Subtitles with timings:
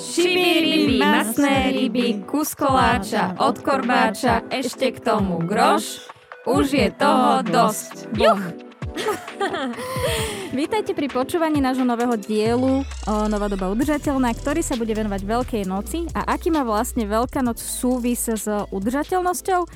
[0.00, 6.08] Šibiribi, masné ryby, kus koláča, od korbáča, ešte k tomu groš.
[6.48, 8.08] Už je toho dosť.
[8.16, 8.40] Juch!
[10.56, 15.62] Vítajte pri počúvaní nášho nového dielu o Nová doba udržateľná, ktorý sa bude venovať Veľkej
[15.68, 19.68] noci a aký má vlastne Veľká noc súvis s udržateľnosťou.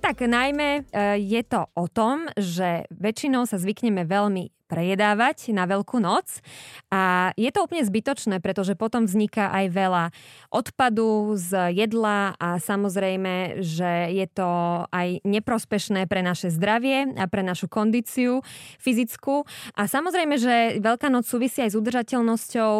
[0.00, 5.96] Tak najmä e, je to o tom, že väčšinou sa zvykneme veľmi prejedávať na Veľkú
[5.98, 6.44] noc.
[6.92, 10.04] A je to úplne zbytočné, pretože potom vzniká aj veľa
[10.52, 14.48] odpadu z jedla a samozrejme, že je to
[14.92, 18.44] aj neprospešné pre naše zdravie a pre našu kondíciu
[18.76, 19.48] fyzickú.
[19.72, 22.72] A samozrejme, že Veľká noc súvisí aj s udržateľnosťou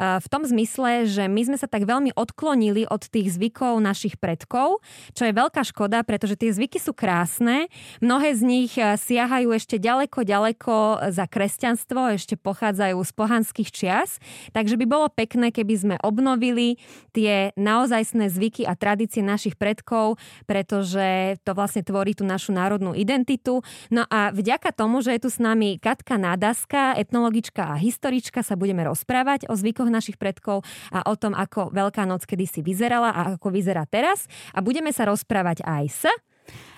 [0.00, 4.80] v tom zmysle, že my sme sa tak veľmi odklonili od tých zvykov našich predkov,
[5.12, 7.68] čo je veľká škoda, pretože tie zvyky sú krásne.
[8.00, 10.74] Mnohé z nich siahajú ešte ďaleko, ďaleko
[11.10, 14.22] za kresťanstvo ešte pochádzajú z pohanských čias,
[14.54, 16.78] takže by bolo pekné, keby sme obnovili
[17.10, 23.66] tie naozajstné zvyky a tradície našich predkov, pretože to vlastne tvorí tú našu národnú identitu.
[23.90, 28.54] No a vďaka tomu, že je tu s nami Katka Nádaska, etnologička a historička, sa
[28.54, 30.62] budeme rozprávať o zvykoch našich predkov
[30.94, 34.30] a o tom, ako Veľká noc kedysi vyzerala a ako vyzerá teraz.
[34.54, 36.04] A budeme sa rozprávať aj s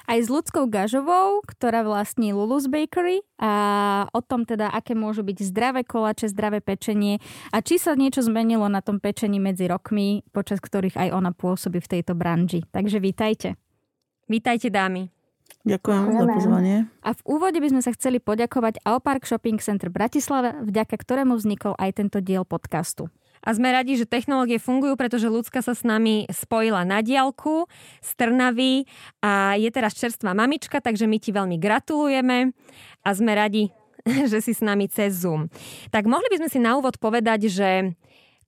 [0.07, 3.53] aj s ľudskou Gažovou, ktorá vlastní Lulu's Bakery a
[4.15, 7.19] o tom teda, aké môžu byť zdravé kolače, zdravé pečenie
[7.51, 11.83] a či sa niečo zmenilo na tom pečení medzi rokmi, počas ktorých aj ona pôsobí
[11.83, 12.63] v tejto branži.
[12.71, 13.59] Takže vítajte.
[14.31, 15.11] Vítajte dámy.
[15.67, 16.77] Ďakujem za pozvanie.
[17.03, 21.75] A v úvode by sme sa chceli poďakovať Alpark Shopping Center Bratislava, vďaka ktorému vznikol
[21.75, 23.11] aj tento diel podcastu
[23.47, 27.71] a sme radi, že technológie fungujú, pretože ľudská sa s nami spojila na diálku
[28.03, 28.91] z Trnavy
[29.23, 32.51] a je teraz čerstvá mamička, takže my ti veľmi gratulujeme
[33.07, 33.71] a sme radi,
[34.31, 35.47] že si s nami cez Zoom.
[35.95, 37.95] Tak mohli by sme si na úvod povedať, že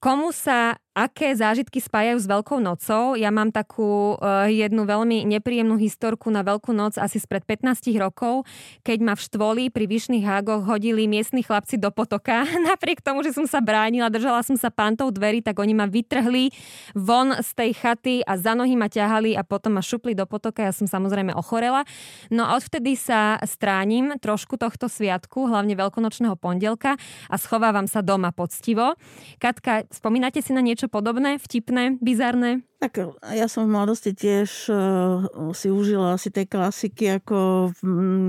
[0.02, 3.14] komu sa aké zážitky spájajú s Veľkou nocou.
[3.14, 8.42] Ja mám takú uh, jednu veľmi nepríjemnú historku na Veľkú noc asi spred 15 rokov,
[8.82, 12.42] keď ma v štvoli pri Vyšných hágoch hodili miestni chlapci do potoka.
[12.68, 16.50] Napriek tomu, že som sa bránila, držala som sa pantov dverí, tak oni ma vytrhli
[16.98, 20.66] von z tej chaty a za nohy ma ťahali a potom ma šupli do potoka.
[20.66, 21.86] Ja som samozrejme ochorela.
[22.34, 26.98] No a odvtedy sa stránim trošku tohto sviatku, hlavne veľkonočného pondelka
[27.30, 28.98] a schovávam sa doma poctivo.
[29.38, 32.66] Katka, spomínate si na niečo podobné, vtipné, bizarné?
[32.82, 37.70] Tak ja som v mladosti tiež uh, si užila asi tej klasiky, ako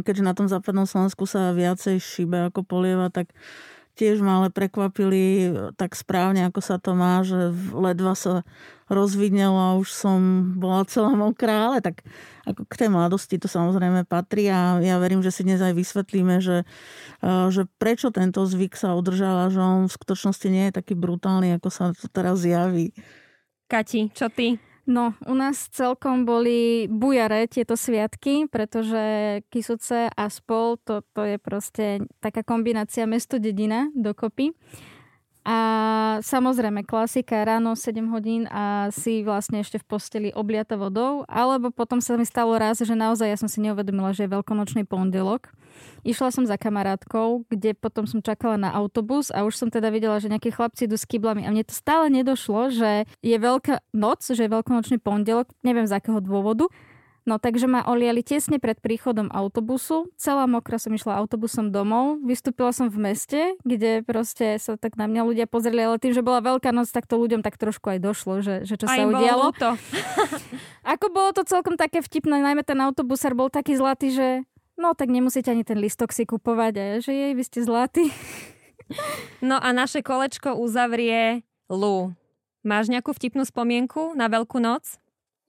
[0.04, 3.32] keďže na tom západnom Slovensku sa viacej šíbe ako polieva, tak
[4.00, 8.48] tiež ma ale prekvapili tak správne, ako sa to má, že ledva sa
[8.88, 10.20] rozvidnelo a už som
[10.56, 12.08] bola celá mokrá, ale tak
[12.48, 16.40] ako k tej mladosti to samozrejme patrí a ja verím, že si dnes aj vysvetlíme,
[16.40, 16.64] že,
[17.52, 21.60] že prečo tento zvyk sa udržal a že on v skutočnosti nie je taký brutálny,
[21.60, 22.96] ako sa to teraz javí.
[23.68, 24.69] Kati, čo ty?
[24.90, 28.98] No, u nás celkom boli bujare tieto sviatky, pretože
[29.54, 31.86] Kisuce a spol, to, to je proste
[32.18, 34.50] taká kombinácia mesto-dedina dokopy.
[35.48, 35.58] A
[36.20, 42.04] samozrejme, klasika, ráno 7 hodín a si vlastne ešte v posteli obliata vodou, alebo potom
[42.04, 45.50] sa mi stalo raz, že naozaj ja som si neuvedomila, že je veľkonočný pondelok.
[46.04, 50.20] Išla som za kamarátkou, kde potom som čakala na autobus a už som teda videla,
[50.20, 54.24] že nejakí chlapci idú s kyblami a mne to stále nedošlo, že je veľká noc,
[54.24, 56.68] že je veľkonočný pondelok, neviem z akého dôvodu.
[57.30, 60.10] No takže ma oliali tesne pred príchodom autobusu.
[60.18, 62.18] Celá mokra som išla autobusom domov.
[62.26, 66.26] Vystúpila som v meste, kde proste sa tak na mňa ľudia pozreli, ale tým, že
[66.26, 69.06] bola veľká noc, tak to ľuďom tak trošku aj došlo, že, že čo aj sa
[69.06, 69.54] udialo.
[69.62, 69.70] To.
[70.98, 74.28] Ako bolo to celkom také vtipné, najmä ten autobusár bol taký zlatý, že
[74.74, 78.10] no tak nemusíte ani ten listok si kupovať, a že jej, vy ste zlatý.
[79.38, 82.18] No a naše kolečko uzavrie Lu.
[82.66, 84.98] Máš nejakú vtipnú spomienku na Veľkú noc?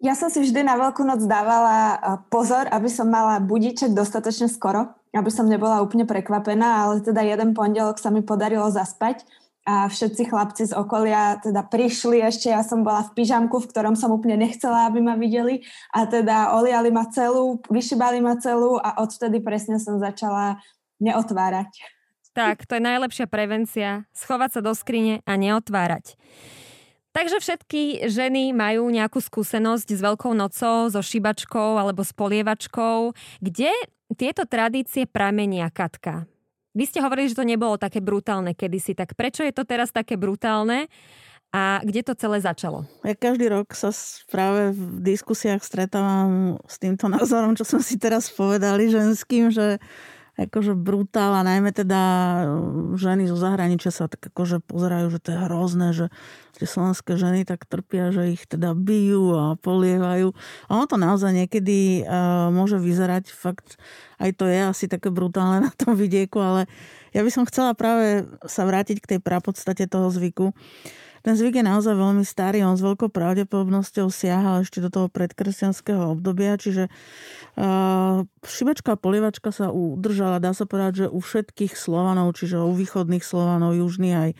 [0.00, 2.00] Ja som si vždy na Veľkú noc dávala
[2.32, 7.52] pozor, aby som mala budiček dostatočne skoro, aby som nebola úplne prekvapená, ale teda jeden
[7.52, 9.28] pondelok sa mi podarilo zaspať
[9.68, 13.92] a všetci chlapci z okolia teda prišli ešte, ja som bola v pyžamku, v ktorom
[13.92, 19.04] som úplne nechcela, aby ma videli a teda oliali ma celú, vyšibali ma celú a
[19.04, 20.64] odvtedy presne som začala
[20.96, 21.76] neotvárať.
[22.32, 24.08] Tak, to je najlepšia prevencia.
[24.16, 26.16] Schovať sa do skrine a neotvárať.
[27.10, 33.10] Takže všetky ženy majú nejakú skúsenosť s Veľkou nocou, so šibačkou alebo s polievačkou.
[33.42, 33.74] Kde
[34.14, 36.30] tieto tradície pramenia, Katka?
[36.70, 40.14] Vy ste hovorili, že to nebolo také brutálne kedysi, tak prečo je to teraz také
[40.14, 40.86] brutálne?
[41.50, 42.86] A kde to celé začalo?
[43.02, 43.90] Ja každý rok sa
[44.30, 49.82] práve v diskusiách stretávam s týmto názorom, čo som si teraz povedali ženským, že
[50.40, 52.44] akože brutál a najmä teda e,
[52.96, 56.06] ženy zo zahraničia sa tak akože pozerajú, že to je hrozné, že
[56.56, 60.32] tie slovenské ženy tak trpia, že ich teda bijú a polievajú.
[60.68, 63.80] A ono to naozaj niekedy uh, môže vyzerať, fakt
[64.20, 66.68] aj to je asi také brutálne na tom vidieku, ale
[67.16, 70.52] ja by som chcela práve sa vrátiť k tej prapodstate toho zvyku.
[71.20, 76.16] Ten zvyk je naozaj veľmi starý, on s veľkou pravdepodobnosťou siahal ešte do toho predkresťanského
[76.16, 82.32] obdobia, čiže uh, šibečka a polievačka sa udržala, dá sa povedať, že u všetkých Slovanov,
[82.40, 84.30] čiže u východných Slovanov, južných aj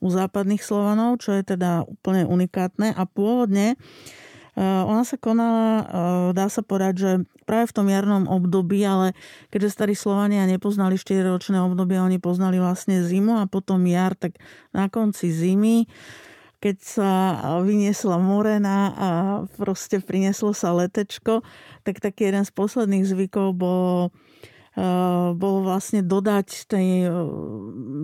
[0.00, 2.96] u západných Slovanov, čo je teda úplne unikátne.
[2.96, 4.22] A pôvodne uh,
[4.60, 7.10] ona sa konala, uh, dá sa povedať, že
[7.48, 9.16] práve v tom jarnom období, ale
[9.48, 14.36] keďže starí Slovania nepoznali 4-ročné obdobie, oni poznali vlastne zimu a potom jar, tak
[14.76, 15.88] na konci zimy
[16.62, 17.10] keď sa
[17.66, 19.08] vyniesla morena a
[19.58, 21.42] proste prinieslo sa letečko,
[21.82, 24.14] tak taký jeden z posledných zvykov bol,
[25.36, 27.08] bol vlastne dodať tej e,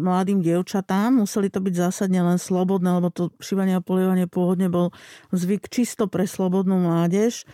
[0.05, 1.25] mladým dievčatám.
[1.25, 4.93] Museli to byť zásadne len slobodné, lebo to šívanie a polievanie pôvodne bol
[5.33, 7.49] zvyk čisto pre slobodnú mládež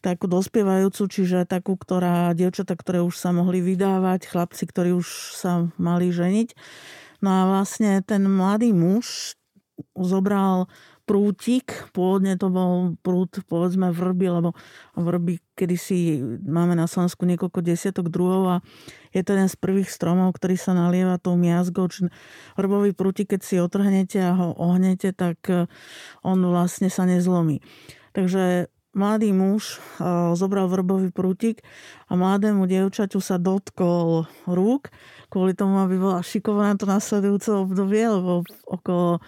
[0.00, 5.66] takú dospievajúcu, čiže takú, ktorá, dievčata, ktoré už sa mohli vydávať, chlapci, ktorí už sa
[5.82, 6.54] mali ženiť.
[7.26, 9.34] No a vlastne ten mladý muž
[9.98, 10.70] zobral
[11.06, 14.58] prútik, pôvodne to bol prút, povedzme vrby, lebo
[14.98, 18.56] vrby kedysi máme na Slovensku niekoľko desiatok druhov a
[19.14, 21.86] je to jeden z prvých stromov, ktorý sa nalieva tou miazgou.
[21.86, 22.10] Či
[22.58, 25.70] vrbový prútik, keď si otrhnete a ho ohnete, tak eh,
[26.26, 27.62] on vlastne sa nezlomí.
[28.12, 31.62] Takže mladý muž eh, zobral vrbový prútik
[32.10, 34.90] a mladému dievčaťu sa dotkol rúk
[35.30, 39.22] kvôli tomu, aby bola šikovaná to nasledujúce obdobie, lebo okolo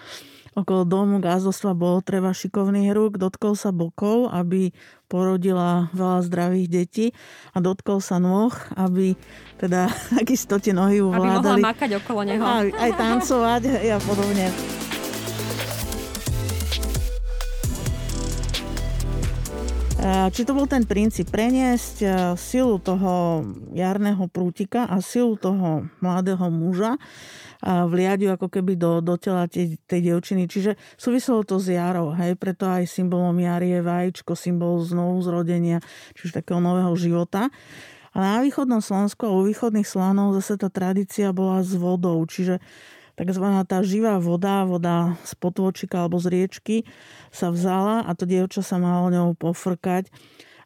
[0.58, 4.74] Okolo domu gázdostva bolo treba šikovných rúk, dotkol sa bokov, aby
[5.06, 7.06] porodila veľa zdravých detí
[7.54, 9.14] a dotkol sa nôh, aby
[9.62, 9.86] teda
[10.18, 11.62] takisto tie nohy uvládali.
[11.62, 12.42] Aby mohla makať okolo neho.
[12.42, 14.50] Aj, aj tancovať a podobne.
[20.08, 22.02] Či to bol ten princíp preniesť
[22.38, 23.42] silu toho
[23.74, 26.98] jarného prútika a silu toho mladého muža
[27.64, 30.46] vliadiu ako keby do, do tela tej, tej dievčiny.
[30.46, 35.82] Čiže súviselo to s jarou, hej, preto aj symbolom jary je vajíčko, symbol znovu zrodenia,
[36.14, 37.50] čiže takého nového života.
[38.14, 42.62] A na východnom Slovensku a u východných Slánov zase tá tradícia bola s vodou, čiže
[43.18, 46.76] takzvaná tá živá voda, voda z potvočika alebo z riečky
[47.34, 50.06] sa vzala a to dievča sa malo ňou pofrkať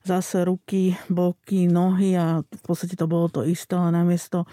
[0.02, 4.44] zase ruky, boky, nohy a v podstate to bolo to isté, ale namiesto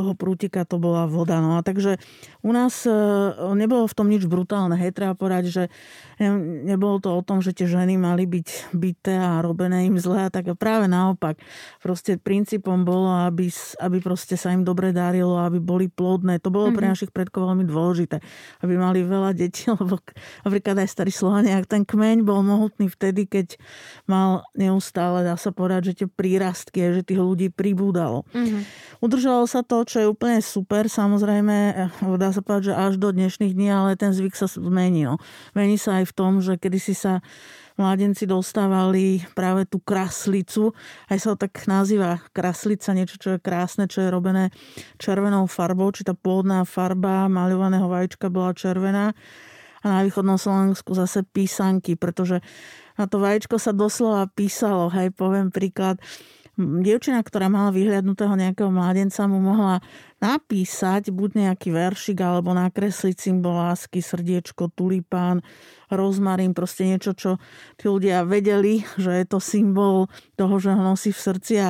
[0.00, 1.44] toho prútika to bola voda.
[1.44, 2.00] No a takže
[2.40, 2.92] u nás e,
[3.52, 4.80] nebolo v tom nič brutálne.
[4.80, 5.62] Hej, treba povedať, že
[6.64, 10.32] nebolo to o tom, že tie ženy mali byť byté a robené im zle a
[10.32, 11.36] tak práve naopak.
[11.84, 13.52] Proste princípom bolo, aby,
[13.84, 16.40] aby proste sa im dobre darilo, aby boli plodné.
[16.40, 16.78] To bolo mm-hmm.
[16.80, 16.92] pre mhm.
[16.96, 18.24] našich predkov veľmi dôležité.
[18.64, 20.00] Aby mali veľa detí, lebo
[20.48, 23.60] napríklad aj starí Slovania, ten kmeň bol mohutný vtedy, keď
[24.08, 28.24] mal neustále, dá sa povedať, že tie prírastky, že tých ľudí pribúdalo.
[28.32, 28.62] Mm-hmm.
[29.04, 33.10] Udržalo sa to čo je úplne super, samozrejme, eh, dá sa povedať, že až do
[33.10, 35.18] dnešných dní, ale ten zvyk sa zmenil.
[35.58, 37.18] Mení sa aj v tom, že kedysi sa
[37.74, 40.70] mladenci dostávali práve tú kraslicu,
[41.10, 44.54] aj sa to tak nazýva kraslica, niečo, čo je krásne, čo je robené
[45.02, 49.10] červenou farbou, či tá pôvodná farba maľovaného vajíčka bola červená.
[49.80, 52.44] A na východnom Slovensku zase písanky, pretože
[53.00, 55.96] na to vajíčko sa doslova písalo, hej, poviem príklad,
[56.84, 59.80] dievčina, ktorá mala vyhľadnutého nejakého mladenca, mu mohla
[60.20, 65.40] napísať buď nejaký veršik alebo nakresliť symbol lásky, srdiečko, tulipán,
[65.90, 67.40] rozmarín, proste niečo, čo
[67.74, 70.06] tí ľudia vedeli, že je to symbol
[70.38, 71.68] toho, že ho nosí v srdci a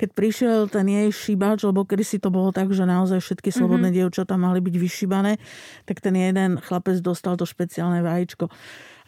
[0.00, 3.92] keď prišiel ten jej šíbač, lebo kedy si to bolo tak, že naozaj všetky slobodné
[3.92, 4.10] mm-hmm.
[4.10, 5.38] dievčatá mali byť vyšíbané,
[5.86, 8.50] tak ten jeden chlapec dostal to špeciálne vajíčko.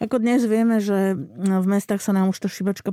[0.03, 2.91] Ako dnes vieme, že v mestách sa nám už tá šibačka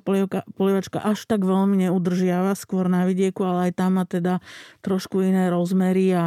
[0.54, 4.38] polievačka až tak veľmi neudržiava, skôr na vidieku, ale aj tam má teda
[4.78, 6.24] trošku iné rozmery a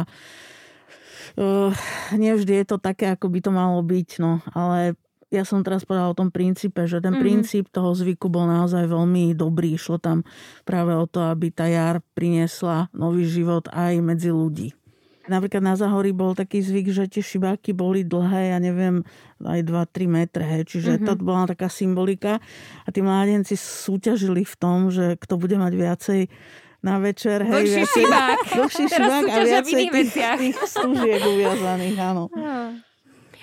[1.38, 1.72] uh,
[2.14, 4.98] nevždy je to také, ako by to malo byť, no, ale
[5.34, 7.24] ja som teraz povedala o tom princípe, že ten mm-hmm.
[7.26, 9.74] princíp toho zvyku bol naozaj veľmi dobrý.
[9.74, 10.22] Išlo tam
[10.62, 14.70] práve o to, aby tá jar priniesla nový život aj medzi ľudí.
[15.24, 19.00] Napríklad na Zahorí bol taký zvyk, že tie šibáky boli dlhé, ja neviem,
[19.40, 20.68] aj 2-3 metre, hej.
[20.68, 21.08] čiže mm-hmm.
[21.08, 22.44] to bola taká symbolika
[22.84, 26.20] a tí mládenci súťažili v tom, že kto bude mať viacej
[26.84, 27.40] na večer.
[27.42, 28.38] Hej, dlhší šibák.
[28.54, 32.28] Dlhší šibák a viacej tých, tých služiek uviazaných, áno.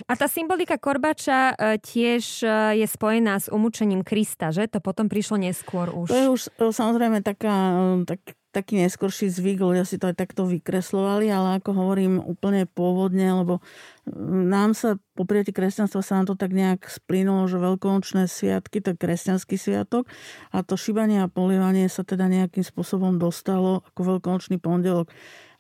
[0.10, 4.66] A tá symbolika korbača e, tiež e, je spojená s umúčením Krista, že?
[4.72, 6.10] To potom prišlo neskôr už.
[6.10, 7.78] To je už e, samozrejme taká,
[8.10, 13.32] tak, taký neskorší zvyk, ľudia si to aj takto vykreslovali, ale ako hovorím úplne pôvodne,
[13.32, 13.64] lebo
[14.52, 18.94] nám sa po prijatí kresťanstva sa nám to tak nejak splynulo, že veľkonočné sviatky, to
[18.94, 20.12] je kresťanský sviatok
[20.52, 25.08] a to šibanie a polievanie sa teda nejakým spôsobom dostalo ako veľkonočný pondelok.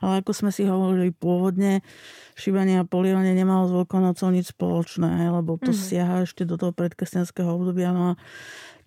[0.01, 1.85] Ale ako sme si hovorili pôvodne,
[2.33, 5.87] šibanie a polievanie nemalo s veľkonocou nič spoločné, lebo to mm-hmm.
[5.93, 7.93] siaha ešte do toho predkresťanského obdobia.
[7.93, 8.13] No a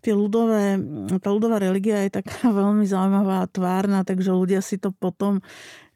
[0.04, 0.76] tie ľudové,
[1.24, 5.40] tá ľudová religia je taká veľmi zaujímavá a tvárna, takže ľudia si to potom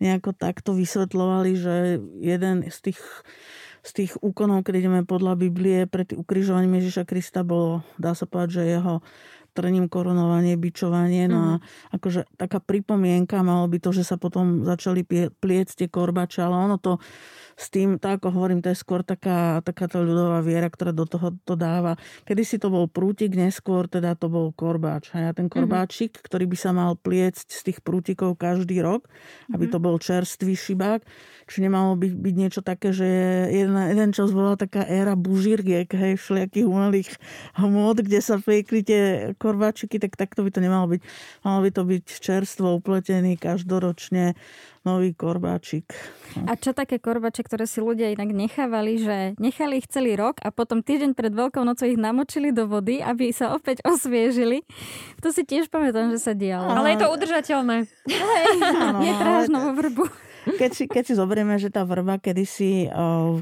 [0.00, 1.74] nejako takto vysvetľovali, že
[2.24, 3.00] jeden z tých,
[3.84, 8.64] z tých úkonov, keď ideme podľa Biblie pred ukrižovaním Ježiša Krista bolo, dá sa povedať,
[8.64, 9.04] že jeho
[9.58, 11.26] trním korunovanie, bičovanie.
[11.26, 11.60] No a mhm.
[11.98, 15.02] akože taká pripomienka malo by to, že sa potom začali
[15.34, 17.02] pliecť tie korbače, ale ono to
[17.58, 21.02] s tým, tak ako hovorím, to je skôr taká, taká tá ľudová viera, ktorá do
[21.02, 21.98] toho to dáva.
[22.22, 25.10] Kedy si to bol prútik, neskôr teda to bol korbáč.
[25.18, 25.58] A ja ten mhm.
[25.58, 26.26] korbáčik, mm-hmm.
[26.30, 29.10] ktorý by sa mal pliecť z tých prútikov každý rok,
[29.50, 29.74] aby mm-hmm.
[29.74, 31.02] to bol čerstvý šibák,
[31.50, 33.08] či nemalo byť, byť niečo také, že
[33.50, 37.10] jeden, jeden čas bola taká éra bužírgiek, hej, všelijakých umelých
[37.58, 39.02] hmot, kde sa piekli tie
[39.34, 41.00] korbáčiky, tak takto by to nemalo byť.
[41.42, 44.38] Malo by to byť čerstvo upletený každoročne
[44.86, 45.90] nový korbáčik.
[46.46, 50.52] A čo také korbače, ktoré si ľudia inak nechávali, že nechali ich celý rok a
[50.54, 54.62] potom týždeň pred Veľkou nocou ich namočili do vody, aby sa opäť osviežili.
[55.24, 56.68] To si tiež pamätám, že sa dialo.
[56.68, 57.76] Ale je to udržateľné.
[58.06, 58.52] Hej,
[59.02, 60.27] netráž novú vrbu.
[60.56, 62.88] Keď si, keď si zoberieme, že tá vrba kedysi,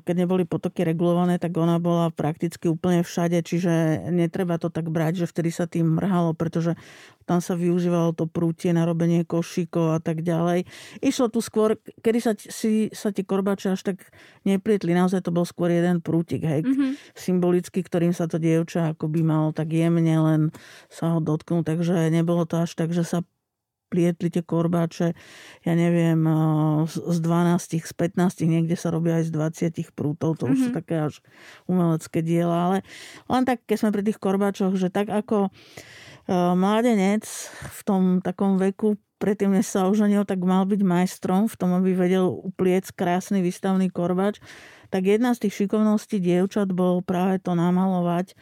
[0.02, 5.22] keď neboli potoky regulované, tak ona bola prakticky úplne všade, čiže netreba to tak brať,
[5.22, 6.74] že vtedy sa tým mrhalo, pretože
[7.26, 10.62] tam sa využívalo to prútie na robenie košíkov a tak ďalej.
[11.02, 13.98] Išlo tu skôr, kedy sa, si, sa tie korbače až tak
[14.46, 17.18] neplietli, naozaj to bol skôr jeden prútik, hej, mm-hmm.
[17.18, 20.40] symbolicky, ktorým sa to dievča ako by malo tak jemne len
[20.86, 23.26] sa ho dotknúť, takže nebolo to až tak, že sa
[23.86, 25.14] plietli tie korbáče,
[25.62, 26.20] ja neviem,
[26.86, 30.54] z 12, z 15, niekde sa robia aj z 20 prútov, to mm-hmm.
[30.54, 30.76] už sú mhm.
[30.76, 31.14] také až
[31.70, 32.76] umelecké diela, ale
[33.30, 35.54] len tak, keď sme pri tých korbáčoch, že tak ako
[36.58, 37.22] mladenec
[37.70, 41.96] v tom takom veku predtým, než sa oženil, tak mal byť majstrom v tom, aby
[41.96, 44.42] vedel upliec krásny výstavný korbač,
[44.92, 48.36] tak jedna z tých šikovností dievčat bol práve to namalovať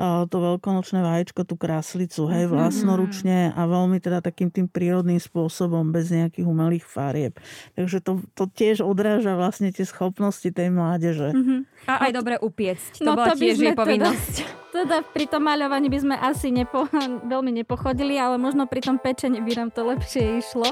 [0.00, 2.50] to veľkonočné vaječko, tú kráslicu, hej, mhm.
[2.50, 7.38] vlastnoručne a veľmi teda takým tým prírodným spôsobom, bez nejakých umelých farieb.
[7.78, 11.30] Takže to, to tiež odráža vlastne tie schopnosti tej mládeže.
[11.34, 11.60] Mm-hmm.
[11.90, 13.04] A aj dobre upiecť.
[13.04, 14.34] To no bola to tiež jej teda- povinnosť.
[14.42, 16.90] Teda, teda pri tom maľovaní by sme asi nepo,
[17.32, 20.66] veľmi nepochodili, ale možno pri tom pečení by nám to lepšie išlo.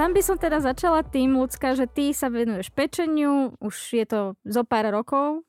[0.00, 4.32] Tam by som teda začala tým, ľudská, že ty sa venuješ pečeniu, už je to
[4.48, 5.44] zo pár rokov,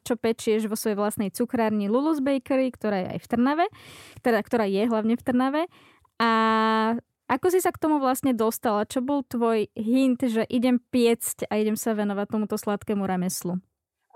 [0.00, 3.66] čo pečieš vo svojej vlastnej cukrárni Lulus Bakery, ktorá je aj v Trnave,
[4.24, 5.62] teda, ktorá je hlavne v Trnave.
[6.16, 6.30] A
[7.28, 8.88] ako si sa k tomu vlastne dostala?
[8.88, 13.60] Čo bol tvoj hint, že idem piecť a idem sa venovať tomuto sladkému remeslu?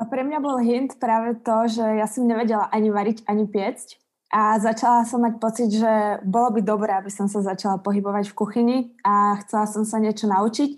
[0.01, 4.01] A pre mňa bol hint práve to, že ja som nevedela ani variť, ani piecť.
[4.29, 8.37] A začala som mať pocit, že bolo by dobré, aby som sa začala pohybovať v
[8.37, 10.77] kuchyni a chcela som sa niečo naučiť.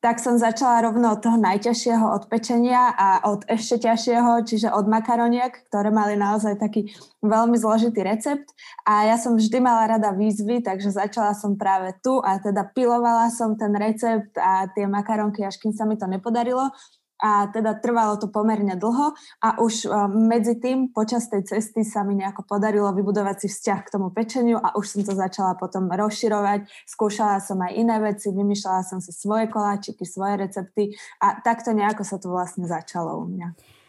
[0.00, 4.88] Tak som začala rovno od toho najťažšieho od pečenia a od ešte ťažšieho, čiže od
[4.88, 6.88] makaroniek, ktoré mali naozaj taký
[7.20, 8.48] veľmi zložitý recept.
[8.88, 13.28] A ja som vždy mala rada výzvy, takže začala som práve tu a teda pilovala
[13.28, 16.72] som ten recept a tie makaronky, až kým sa mi to nepodarilo
[17.20, 19.12] a teda trvalo to pomerne dlho
[19.44, 23.80] a už e, medzi tým počas tej cesty sa mi nejako podarilo vybudovať si vzťah
[23.84, 26.64] k tomu pečeniu a už som to začala potom rozširovať.
[26.88, 30.82] Skúšala som aj iné veci, vymýšľala som si svoje koláčiky, svoje recepty
[31.20, 33.79] a takto nejako sa to vlastne začalo u mňa.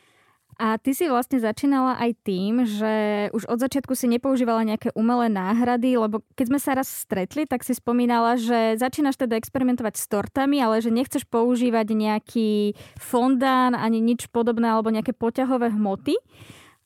[0.61, 2.93] A ty si vlastne začínala aj tým, že
[3.33, 7.65] už od začiatku si nepoužívala nejaké umelé náhrady, lebo keď sme sa raz stretli, tak
[7.65, 14.05] si spomínala, že začínaš teda experimentovať s tortami, ale že nechceš používať nejaký fondán ani
[14.05, 16.13] nič podobné alebo nejaké poťahové hmoty.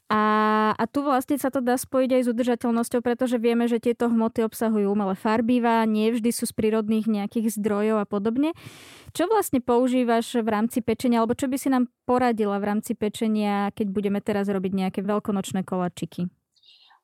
[0.05, 0.21] A,
[0.77, 4.45] a tu vlastne sa to dá spojiť aj s udržateľnosťou, pretože vieme, že tieto hmoty
[4.45, 8.53] obsahujú umelé farbiva, nie vždy sú z prírodných nejakých zdrojov a podobne.
[9.17, 13.73] Čo vlastne používaš v rámci pečenia, alebo čo by si nám poradila v rámci pečenia,
[13.73, 16.29] keď budeme teraz robiť nejaké veľkonočné kolačiky?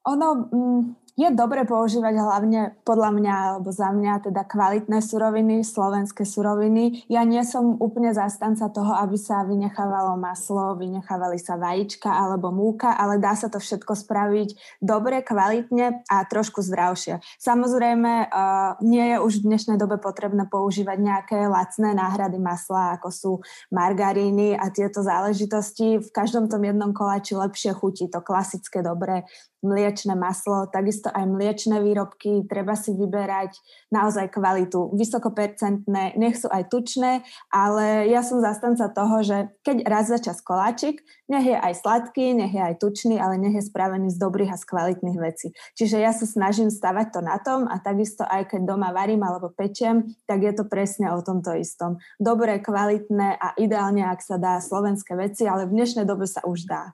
[0.06, 0.82] Ono, mm,
[1.20, 7.04] je dobre používať hlavne podľa mňa alebo za mňa teda kvalitné suroviny, slovenské suroviny.
[7.12, 12.96] Ja nie som úplne zastanca toho, aby sa vynechávalo maslo, vynechávali sa vajíčka alebo múka,
[12.96, 17.20] ale dá sa to všetko spraviť dobre, kvalitne a trošku zdravšie.
[17.38, 23.10] Samozrejme, uh, nie je už v dnešnej dobe potrebné používať nejaké lacné náhrady masla, ako
[23.12, 23.32] sú
[23.70, 26.00] margaríny a tieto záležitosti.
[26.00, 29.28] V každom tom jednom koláči lepšie chutí to klasické, dobré
[29.62, 33.58] mliečne maslo, takisto aj mliečne výrobky, treba si vyberať
[33.90, 40.06] naozaj kvalitu, vysokopercentné, nech sú aj tučné, ale ja som zastanca toho, že keď raz
[40.12, 44.12] za čas koláčik, nech je aj sladký, nech je aj tučný, ale nech je spravený
[44.12, 45.56] z dobrých a z kvalitných vecí.
[45.80, 49.50] Čiže ja sa snažím stavať to na tom a takisto aj keď doma varím alebo
[49.50, 51.98] pečiem, tak je to presne o tomto istom.
[52.20, 56.68] Dobré, kvalitné a ideálne, ak sa dá slovenské veci, ale v dnešnej dobe sa už
[56.68, 56.92] dá.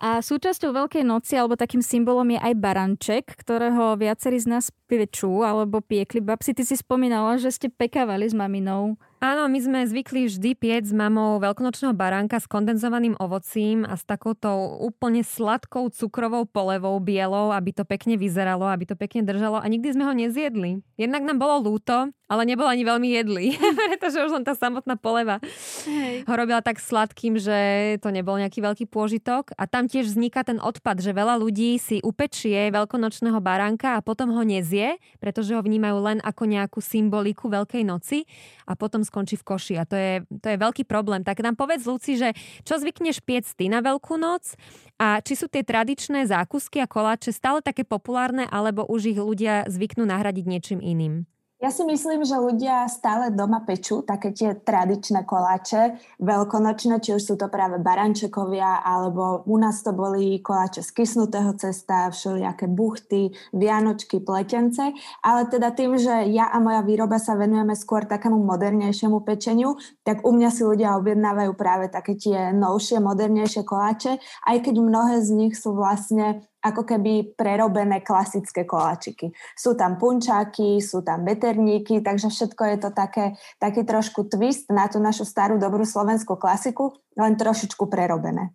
[0.00, 5.44] A súčasťou Veľkej noci, alebo takým symbolom je aj baranček, ktorého viacerí z nás pečú
[5.44, 6.24] alebo piekli.
[6.24, 10.88] Babsi, ty si spomínala, že ste pekávali s maminou Áno, my sme zvykli vždy piec
[10.88, 17.52] s mamou veľkonočného baránka s kondenzovaným ovocím a s takouto úplne sladkou cukrovou polevou bielou,
[17.52, 20.80] aby to pekne vyzeralo, aby to pekne držalo a nikdy sme ho nezjedli.
[20.96, 23.46] Jednak nám bolo lúto, ale nebol ani veľmi jedlý,
[23.92, 25.42] pretože už len tá samotná poleva
[25.84, 26.24] Hej.
[26.24, 27.58] ho robila tak sladkým, že
[27.98, 29.50] to nebol nejaký veľký pôžitok.
[29.58, 34.30] A tam tiež vzniká ten odpad, že veľa ľudí si upečie veľkonočného baránka a potom
[34.30, 38.30] ho nezie, pretože ho vnímajú len ako nejakú symboliku Veľkej noci
[38.62, 41.26] a potom skončí v koši a to je, to je veľký problém.
[41.26, 42.30] Tak nám povedz, Luci, že
[42.62, 44.54] čo zvykneš piec ty na Veľkú noc
[45.02, 49.66] a či sú tie tradičné zákusky a koláče stále také populárne alebo už ich ľudia
[49.66, 51.26] zvyknú nahradiť niečím iným?
[51.60, 57.20] Ja si myslím, že ľudia stále doma pečú také tie tradičné koláče, veľkonočné, či už
[57.20, 63.36] sú to práve barančekovia, alebo u nás to boli koláče z kysnutého cesta, všelijaké buchty,
[63.52, 64.88] vianočky, pletence,
[65.20, 70.24] ale teda tým, že ja a moja výroba sa venujeme skôr takému modernejšiemu pečeniu, tak
[70.24, 74.16] u mňa si ľudia objednávajú práve také tie novšie, modernejšie koláče,
[74.48, 79.32] aj keď mnohé z nich sú vlastne ako keby prerobené klasické koláčiky.
[79.56, 83.24] Sú tam punčáky, sú tam beterníky, takže všetko je to také,
[83.56, 88.52] taký trošku twist na tú našu starú dobrú slovenskú klasiku, len trošičku prerobené.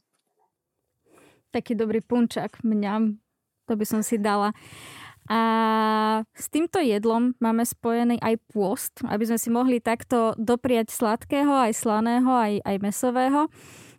[1.50, 3.18] Taký dobrý punčák, mňam,
[3.66, 4.54] to by som si dala.
[5.26, 5.40] A
[6.38, 11.74] s týmto jedlom máme spojený aj pôst, aby sme si mohli takto dopriať sladkého, aj
[11.74, 13.50] slaného, aj, aj mesového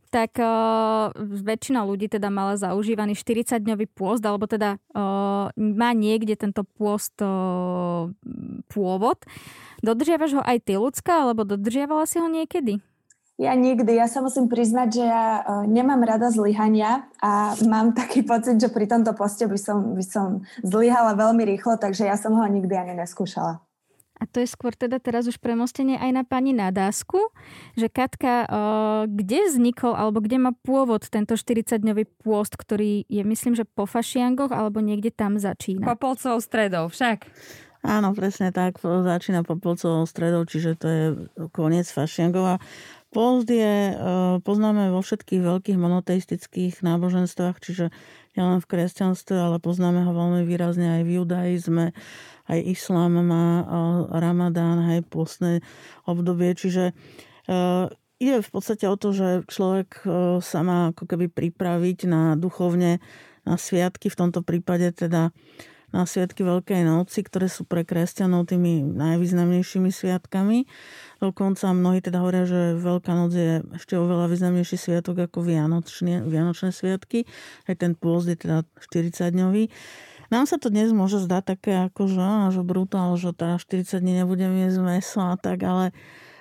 [0.08, 6.62] tak uh, väčšina ľudí teda mala zaužívaný 40-dňový pôst, alebo teda uh, má niekde tento
[6.64, 8.10] pôst uh,
[8.70, 9.18] pôvod.
[9.84, 12.80] Dodržiavaš ho aj ty, ľudská, alebo dodržiavala si ho niekedy?
[13.36, 13.92] Ja nikdy.
[13.92, 18.88] Ja sa musím priznať, že ja nemám rada zlyhania a mám taký pocit, že pri
[18.88, 20.28] tomto poste by som, by som
[20.64, 23.65] zlyhala veľmi rýchlo, takže ja som ho nikdy ani neskúšala.
[24.16, 27.20] A to je skôr teda teraz už premostenie aj na pani Nadásku,
[27.76, 28.48] že Katka,
[29.04, 34.56] kde vznikol alebo kde má pôvod tento 40-dňový pôst, ktorý je myslím, že po fašiangoch
[34.56, 35.84] alebo niekde tam začína?
[35.84, 37.28] Popolcovou stredou však.
[37.86, 38.82] Áno, presne tak.
[38.82, 41.04] Začína Popolcovou stredou, čiže to je
[41.54, 42.56] koniec fašiangov.
[42.56, 42.60] A
[43.14, 43.96] Post je,
[44.44, 47.88] poznáme vo všetkých veľkých monoteistických náboženstvách, čiže
[48.36, 51.86] nielen v kresťanstve, ale poznáme ho veľmi výrazne aj v judaizme,
[52.50, 53.64] aj islám má
[54.12, 55.64] ramadán, aj postné
[56.04, 56.92] obdobie, čiže
[58.20, 60.04] ide v podstate o to, že človek
[60.44, 63.00] sa má ako keby pripraviť na duchovne,
[63.48, 65.32] na sviatky, v tomto prípade teda
[65.96, 70.68] na sviatky Veľkej noci, ktoré sú pre kresťanov tými najvýznamnejšími sviatkami.
[71.24, 76.76] Dokonca mnohí teda hovoria, že Veľká noc je ešte oveľa významnejší sviatok ako Vianočné, Vianočné
[76.76, 77.24] sviatky.
[77.64, 79.72] Aj ten pôzd je teda 40-dňový.
[80.28, 82.28] Nám sa to dnes môže zdať také ako, že,
[82.58, 85.94] že brutál, že teda 40 dní nebudem jesť meso a tak, ale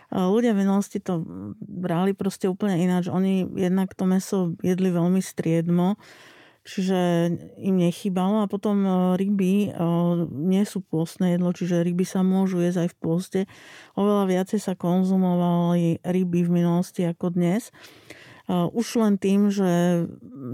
[0.09, 1.21] e, ľudia v minulosti to
[1.61, 3.13] brali proste úplne ináč.
[3.13, 6.01] Oni jednak to meso jedli veľmi striedmo,
[6.65, 7.29] čiže
[7.61, 8.89] im nechybalo a potom e,
[9.21, 9.79] ryby e,
[10.27, 13.41] nie sú pôstne jedlo, čiže ryby sa môžu jesť aj v pôste.
[13.93, 17.69] Oveľa viacej sa konzumovali ryby v minulosti ako dnes.
[18.45, 20.05] Už len tým, že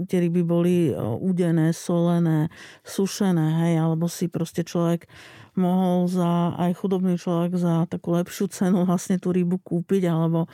[0.08, 2.48] tie ryby boli udené, solené,
[2.88, 5.04] sušené, hej, alebo si proste človek
[5.60, 10.48] mohol za, aj chudobný človek za takú lepšiu cenu vlastne tú rybu kúpiť alebo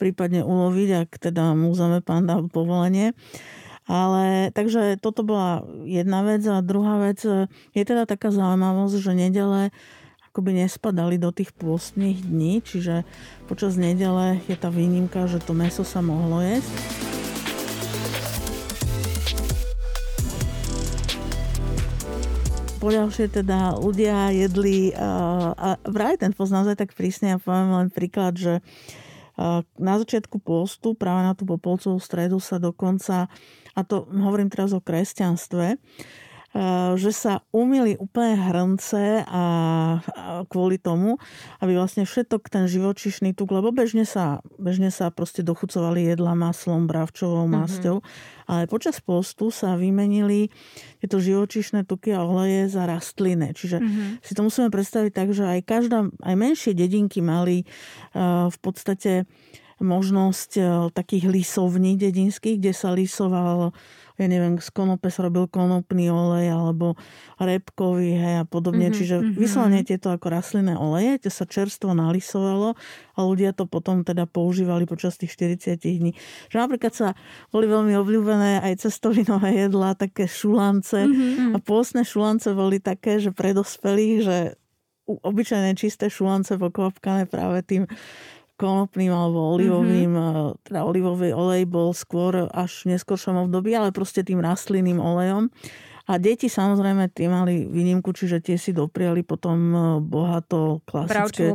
[0.00, 3.12] prípadne uloviť, ak teda mu zeme pán dá povolenie.
[3.88, 7.24] Ale takže toto bola jedna vec a druhá vec
[7.72, 9.72] je teda taká zaujímavosť, že nedele
[10.28, 13.08] akoby nespadali do tých pôstnych dní, čiže
[13.48, 16.70] počas nedele je tá výnimka, že to meso sa mohlo jesť.
[22.78, 28.38] poďalšie teda ľudia jedli uh, a vraj ten naozaj tak prísne, ja poviem len príklad,
[28.38, 28.62] že
[29.78, 33.30] na začiatku postu, práve na tú popolcovú stredu sa dokonca,
[33.78, 35.78] a to hovorím teraz o kresťanstve,
[36.96, 39.42] že sa umili úplne hrnce a,
[40.48, 41.20] kvôli tomu,
[41.60, 46.88] aby vlastne všetok ten živočišný tuk, lebo bežne sa, bežne sa proste dochucovali jedla maslom,
[46.88, 47.52] bravčovou mhm.
[47.52, 48.48] masťou, mm-hmm.
[48.48, 50.48] ale počas postu sa vymenili
[51.04, 53.52] tieto živočišné tuky a oleje za rastlinné.
[53.52, 54.08] Čiže mm-hmm.
[54.24, 57.68] si to musíme predstaviť tak, že aj každá, aj menšie dedinky mali
[58.16, 59.28] uh, v podstate
[59.78, 63.70] možnosť uh, takých lisovní dedinských, kde sa lisoval
[64.18, 66.98] ja neviem, z konope sa robil konopný olej alebo
[67.38, 68.90] repkový hej, a podobne.
[68.90, 69.38] Mm-hmm, Čiže mm-hmm.
[69.38, 72.74] vyslovene tieto ako rastlinné oleje, tie sa čerstvo nalisovalo
[73.14, 76.12] a ľudia to potom teda používali počas tých 40 dní.
[76.50, 77.08] Že napríklad sa
[77.54, 81.54] boli veľmi obľúbené aj cestovinové jedlá, také šulance mm-hmm.
[81.54, 84.38] a pôstne šulance boli také, že pre dospelých, že
[85.08, 87.88] obyčajné čisté šulance pokvapkané práve tým
[88.58, 90.66] konopným alebo olivovým, mm-hmm.
[90.66, 95.48] teda olivový olej bol skôr až v neskôršom období, ale proste tým rastlinným olejom.
[96.08, 101.52] A deti samozrejme tie mali výnimku, čiže tie si dopriali potom e, bohato klasické...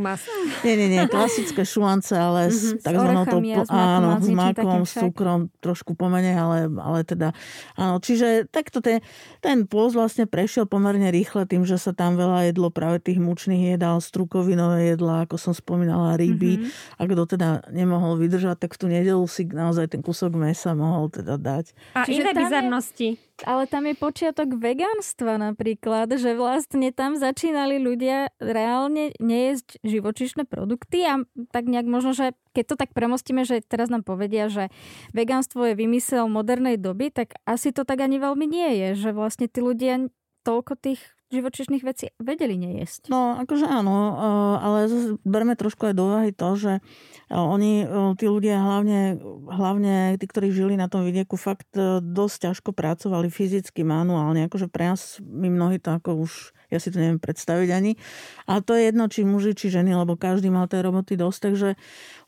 [0.62, 3.38] Nie, nie, nie, klasické šulance, ale mm-hmm, s takzvanou to,
[3.74, 7.34] áno, s makom, s cukrom, trošku pomene, ale, ale teda
[7.74, 7.98] áno.
[7.98, 9.02] Čiže takto ten,
[9.42, 13.74] ten pôz vlastne prešiel pomerne rýchle tým, že sa tam veľa jedlo práve tých mučných
[13.74, 16.62] jedál, strukovinové jedlá, ako som spomínala, ryby.
[16.62, 17.02] Mm-hmm.
[17.02, 21.10] A kto teda nemohol vydržať, tak v tú nedelu si naozaj ten kúsok mesa mohol
[21.10, 21.74] teda dať.
[21.98, 23.10] A Čiže iné bizarnosti?
[23.18, 30.48] Je ale tam je počiatok vegánstva napríklad, že vlastne tam začínali ľudia reálne nejesť živočišné
[30.48, 34.72] produkty a tak nejak možno, že keď to tak premostíme, že teraz nám povedia, že
[35.12, 39.52] vegánstvo je vymysel modernej doby, tak asi to tak ani veľmi nie je, že vlastne
[39.52, 40.08] tí ľudia
[40.44, 41.02] toľko tých
[41.34, 43.10] živočišných vecí vedeli nejesť.
[43.10, 44.80] No, akože áno, eh, ale
[45.26, 49.18] berme trošku aj do úvahy to, že eh, oni, eh, tí ľudia, hlavne,
[49.50, 54.46] hlavne tí, ktorí žili na tom vidieku, fakt dosť ťažko pracovali fyzicky, manuálne.
[54.46, 57.96] Akože pre nás, my mnohí to ako už ja si to neviem predstaviť ani.
[58.50, 61.70] A to je jedno, či muži, či ženy, lebo každý mal tej roboty dosť, takže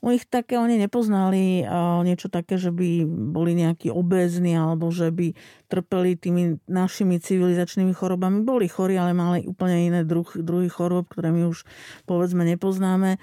[0.05, 1.65] u nich také oni nepoznali
[2.05, 5.33] niečo také, že by boli nejakí obezní alebo že by
[5.65, 8.45] trpeli tými našimi civilizačnými chorobami.
[8.45, 11.65] Boli chorí, ale mali úplne iné druh, druhy chorob, ktoré my už
[12.05, 13.17] povedzme nepoznáme.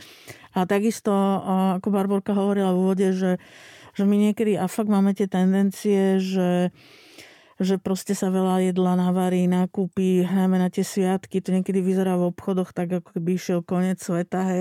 [0.52, 1.14] A takisto,
[1.78, 3.38] ako Barborka hovorila v úvode, že,
[3.94, 6.74] že my niekedy, a fakt máme tie tendencie, že
[7.62, 12.34] že proste sa veľa jedla navarí, nakúpi, najmä na tie sviatky, to niekedy vyzerá v
[12.34, 14.60] obchodoch tak, ako keby išiel koniec sveta, hej.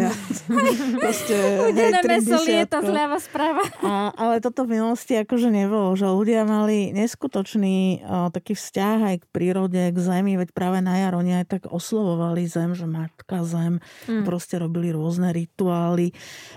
[1.03, 1.35] proste,
[1.73, 3.63] hej, meso lieta zľava správa.
[3.81, 9.15] A, ale toto v minulosti akože nebolo, že ľudia mali neskutočný o, taký vzťah aj
[9.21, 13.43] k prírode, k zemi, veď práve na jar oni aj tak oslovovali zem, že matka
[13.43, 14.23] zem, mm.
[14.23, 16.13] proste robili rôzne rituály,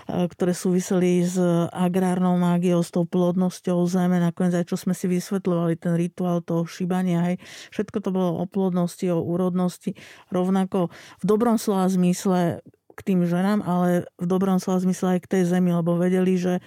[0.07, 1.37] o, ktoré súviseli s
[1.71, 6.63] agrárnou mágiou, s tou plodnosťou zeme, nakoniec aj čo sme si vysvetľovali, ten rituál toho
[6.65, 7.35] šibania, hej.
[7.71, 9.93] Všetko to bolo o plodnosti, o úrodnosti,
[10.33, 10.89] rovnako
[11.21, 15.43] v dobrom slova zmysle k tým ženám, ale v dobrom slova zmysle aj k tej
[15.51, 16.63] zemi, lebo vedeli, že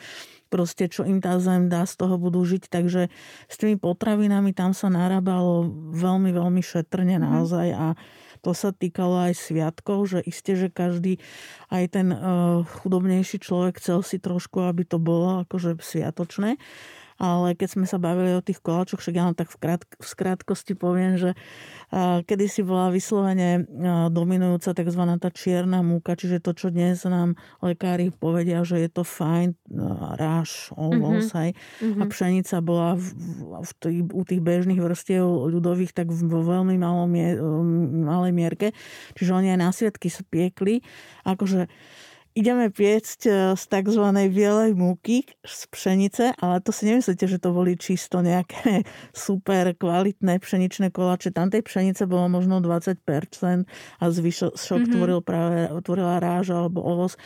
[0.48, 2.72] proste čo im tá zem dá, z toho budú žiť.
[2.72, 3.12] Takže
[3.48, 7.28] s tými potravinami tam sa narábalo veľmi, veľmi šetrne mm-hmm.
[7.28, 7.86] naozaj a
[8.38, 11.18] to sa týkalo aj sviatkov, že isté, že každý,
[11.74, 16.56] aj ten uh, chudobnejší človek chcel si trošku, aby to bolo akože sviatočné
[17.18, 20.06] ale keď sme sa bavili o tých koláčoch, však ja vám tak v, krát, v
[20.06, 21.34] skrátkosti poviem, že
[22.24, 23.66] kedy si bola vyslovene
[24.14, 25.02] dominujúca tzv.
[25.18, 29.58] tá čierna múka, čiže to, čo dnes nám lekári povedia, že je to fajn,
[30.14, 31.52] ráž, ovos, mm-hmm.
[31.58, 32.02] mm-hmm.
[32.02, 33.06] a pšenica bola v,
[33.66, 37.10] v tých, u tých bežných vrstiev ľudových tak vo veľmi malom,
[38.06, 38.70] malej mierke,
[39.18, 40.86] čiže oni aj na sviatky sa piekli,
[41.26, 41.66] akože
[42.38, 44.04] ideme piecť e, z tzv.
[44.30, 48.86] bielej múky z pšenice, ale to si nemyslíte, že to boli čisto nejaké
[49.26, 51.34] super kvalitné pšeničné koláče.
[51.34, 53.02] Tam tej pšenice bolo možno 20%
[53.98, 54.92] a zvyšok mm-hmm.
[54.94, 57.18] tvoril práve, tvorila ráža alebo ovoz.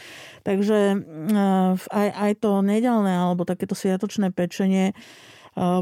[0.48, 1.36] Takže e,
[1.76, 4.94] aj, aj to nedelné alebo takéto sviatočné pečenie e,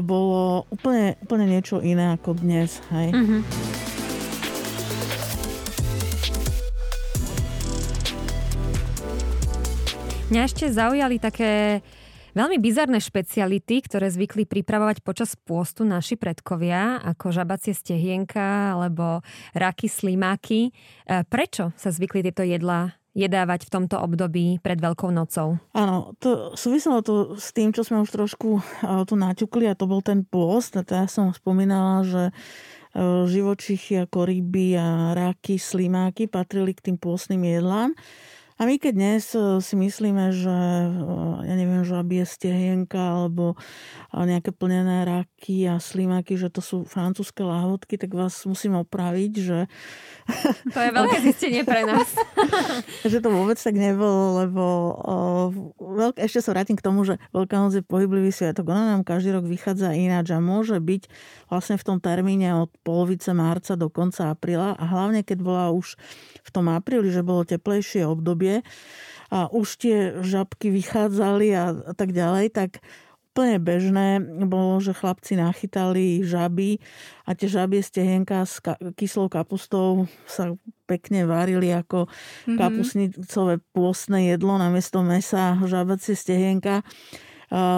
[0.03, 2.83] bolo úplne, úplne niečo iné ako dnes.
[2.91, 3.15] Hej.
[3.15, 3.70] Mm-hmm.
[10.31, 11.83] Mňa ešte zaujali také
[12.39, 19.19] veľmi bizarné špeciality, ktoré zvykli pripravovať počas pôstu naši predkovia, ako žabacie stehienka alebo
[19.51, 20.71] raky slimáky.
[20.71, 25.59] E, prečo sa zvykli tieto jedlá jedávať v tomto období pred Veľkou nocou?
[25.75, 28.61] Áno, to súviselo to s tým, čo sme už trošku e,
[29.03, 30.79] tu naťukli a to bol ten pôst.
[30.79, 32.31] A to ja som spomínala, že
[33.27, 37.95] živočichy ako ryby a raky, slimáky patrili k tým pôstnym jedlám.
[38.61, 40.89] A my keď dnes e, si myslíme, že e,
[41.49, 43.57] ja neviem, že aby je stehienka alebo
[44.13, 49.33] e, nejaké plnené raky a slimáky, že to sú francúzske láhodky, tak vás musím opraviť,
[49.33, 49.65] že...
[50.77, 52.13] To je veľké zistenie pre nás.
[53.09, 54.63] že to vôbec tak nebolo, lebo
[55.81, 56.21] veľk...
[56.21, 58.69] ešte sa vrátim k tomu, že Veľká noc je pohyblivý sviatok.
[58.69, 61.09] Ona nám každý rok vychádza ináč a môže byť
[61.49, 65.97] vlastne v tom termíne od polovice marca do konca apríla a hlavne keď bola už
[66.43, 68.50] v tom apríli, že bolo teplejšie obdobie,
[69.31, 72.83] a už tie žabky vychádzali a, a tak ďalej, tak
[73.31, 74.07] úplne bežné
[74.43, 76.83] bolo, že chlapci nachytali žaby
[77.23, 80.51] a tie žabie stehenka s ka- kyslou kapustou sa
[80.83, 82.59] pekne varili ako mm-hmm.
[82.59, 86.83] kapusnicové pôstne jedlo na miesto mesa, žabacie stehenka.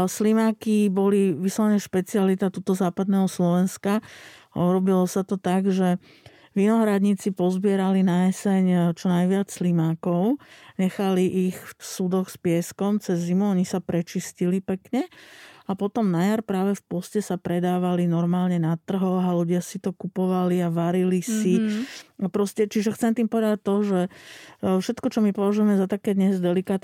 [0.09, 4.01] Slimáky boli vyslovene špecialita tuto západného Slovenska.
[4.57, 6.01] Robilo sa to tak, že
[6.53, 10.37] Vinohradníci pozbierali na jeseň eh, čo najviac slimákov,
[10.77, 15.09] nechali ich v súdoch s pieskom cez zimu, oni sa prečistili pekne
[15.63, 19.79] a potom na jar práve v poste sa predávali normálne na trhoch a ľudia si
[19.79, 21.59] to kupovali a varili si.
[21.59, 22.31] Mm-hmm.
[22.31, 26.39] Proste, čiže chcem tým povedať to, že eh, všetko, čo my považujeme za také dnes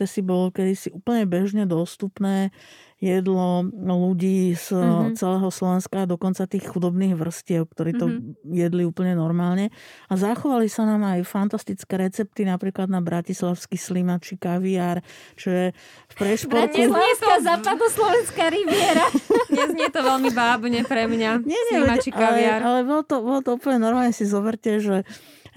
[0.10, 2.56] si bolo kedysi úplne bežne dostupné
[3.00, 5.15] jedlo ľudí z mm-hmm.
[5.15, 8.52] celého Slovenska, dokonca tých chudobných vrstiev, ktorí to mm-hmm.
[8.52, 9.72] jedli úplne normálne.
[10.12, 15.00] A zachovali sa nám aj fantastické recepty, napríklad na bratislavský slimači kaviár,
[15.39, 15.65] čo je
[16.12, 16.76] v prešportu...
[16.76, 19.06] Bratislavská západoslovenská riviera.
[19.50, 21.42] Neznie to veľmi bábne pre mňa.
[21.42, 21.82] Nie, nie.
[22.14, 24.14] Ale, ale bolo, to, bolo to úplne normálne.
[24.14, 25.02] Si zoberte, že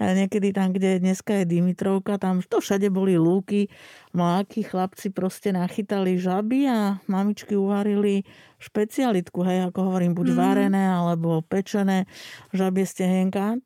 [0.01, 3.69] niekedy tam, kde dneska je Dimitrovka, tam to všade boli lúky,
[4.11, 8.25] mláky, chlapci proste nachytali žaby a mamičky uvarili
[8.57, 10.37] špecialitku, hej, ako hovorím, buď mm.
[10.39, 12.07] varené alebo pečené
[12.55, 13.59] žabie stehenka.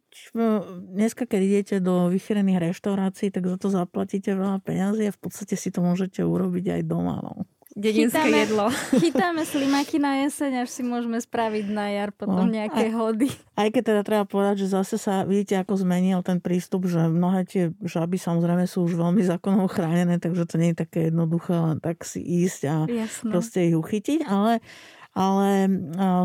[0.97, 5.53] Dneska, keď idete do vychrených reštaurácií, tak za to zaplatíte veľa peňazí a v podstate
[5.53, 7.21] si to môžete urobiť aj doma.
[7.21, 7.45] No
[7.77, 8.65] dedinské chytáme, jedlo.
[9.05, 13.29] Chytáme slimaky na jeseň, až si môžeme spraviť na jar potom no, nejaké aj, hody.
[13.53, 17.45] Aj keď teda treba povedať, že zase sa vidíte, ako zmenil ten prístup, že mnohé
[17.45, 21.77] tie žaby samozrejme sú už veľmi zákonom chránené, takže to nie je také jednoduché len
[21.77, 23.29] tak si ísť a Jasne.
[23.29, 24.59] proste ich uchytiť, ale
[25.17, 25.65] ale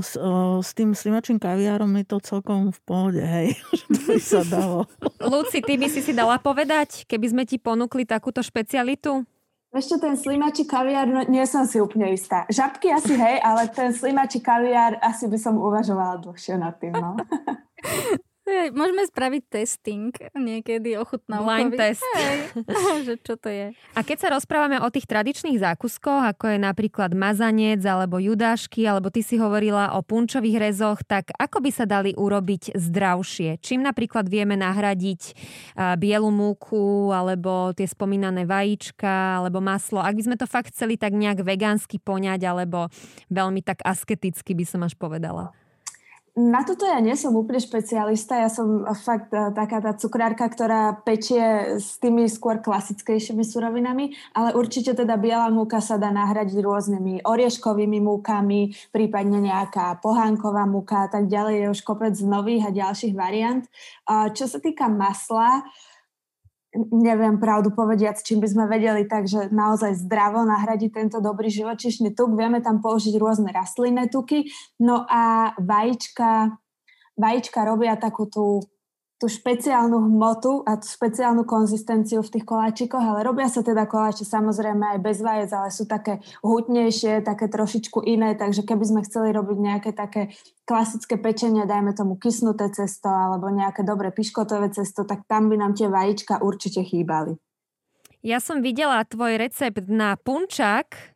[0.05, 0.21] s,
[0.61, 4.85] s tým slimačím kaviárom je to celkom v pohode, hej, že to by sa dalo.
[5.25, 9.25] Luci, ty by si si dala povedať, keby sme ti ponúkli takúto špecialitu?
[9.73, 12.45] Ešte ten slimačí kaviár, no, nie som si úplne istá.
[12.53, 16.93] Žabky asi hej, ale ten slimačí kaviár asi by som uvažovala dlhšie nad tým.
[16.93, 17.17] No.
[18.73, 22.05] Môžeme spraviť testing niekedy ochutná Line test.
[22.15, 22.53] Hej,
[23.07, 23.75] že čo to je.
[23.97, 29.09] A keď sa rozprávame o tých tradičných zákuskoch, ako je napríklad mazanec alebo judášky, alebo
[29.09, 33.59] ty si hovorila o punčových rezoch, tak ako by sa dali urobiť zdravšie?
[33.63, 35.35] Čím napríklad vieme nahradiť
[35.99, 40.01] bielu múku, alebo tie spomínané vajíčka, alebo maslo?
[40.03, 42.89] Ak by sme to fakt chceli tak nejak vegánsky poňať, alebo
[43.33, 45.62] veľmi tak asketicky by som až povedala.
[46.33, 50.97] Na toto ja nie som úplne špecialista, ja som fakt e, taká tá cukrárka, ktorá
[51.05, 57.29] pečie s tými skôr klasickejšími surovinami, ale určite teda biela múka sa dá nahradiť rôznymi
[57.29, 63.13] orieškovými múkami, prípadne nejaká pohánková múka a tak ďalej, je už kopec nových a ďalších
[63.13, 63.69] variant.
[64.09, 65.69] Čo sa týka masla,
[66.73, 72.33] neviem pravdu povediac, čím by sme vedeli takže naozaj zdravo nahradiť tento dobrý živočišný tuk.
[72.33, 74.49] Vieme tam použiť rôzne rastlinné tuky.
[74.81, 76.57] No a vajíčka,
[77.21, 78.65] vajíčka robia takú tú
[79.23, 84.27] tú špeciálnu hmotu a tú špeciálnu konzistenciu v tých koláčikoch, ale robia sa teda koláče
[84.27, 89.31] samozrejme aj bez vajec, ale sú také hutnejšie, také trošičku iné, takže keby sme chceli
[89.31, 90.35] robiť nejaké také
[90.67, 95.79] klasické pečenie, dajme tomu kysnuté cesto alebo nejaké dobré piškotové cesto, tak tam by nám
[95.79, 97.39] tie vajíčka určite chýbali.
[98.27, 101.15] Ja som videla tvoj recept na punčak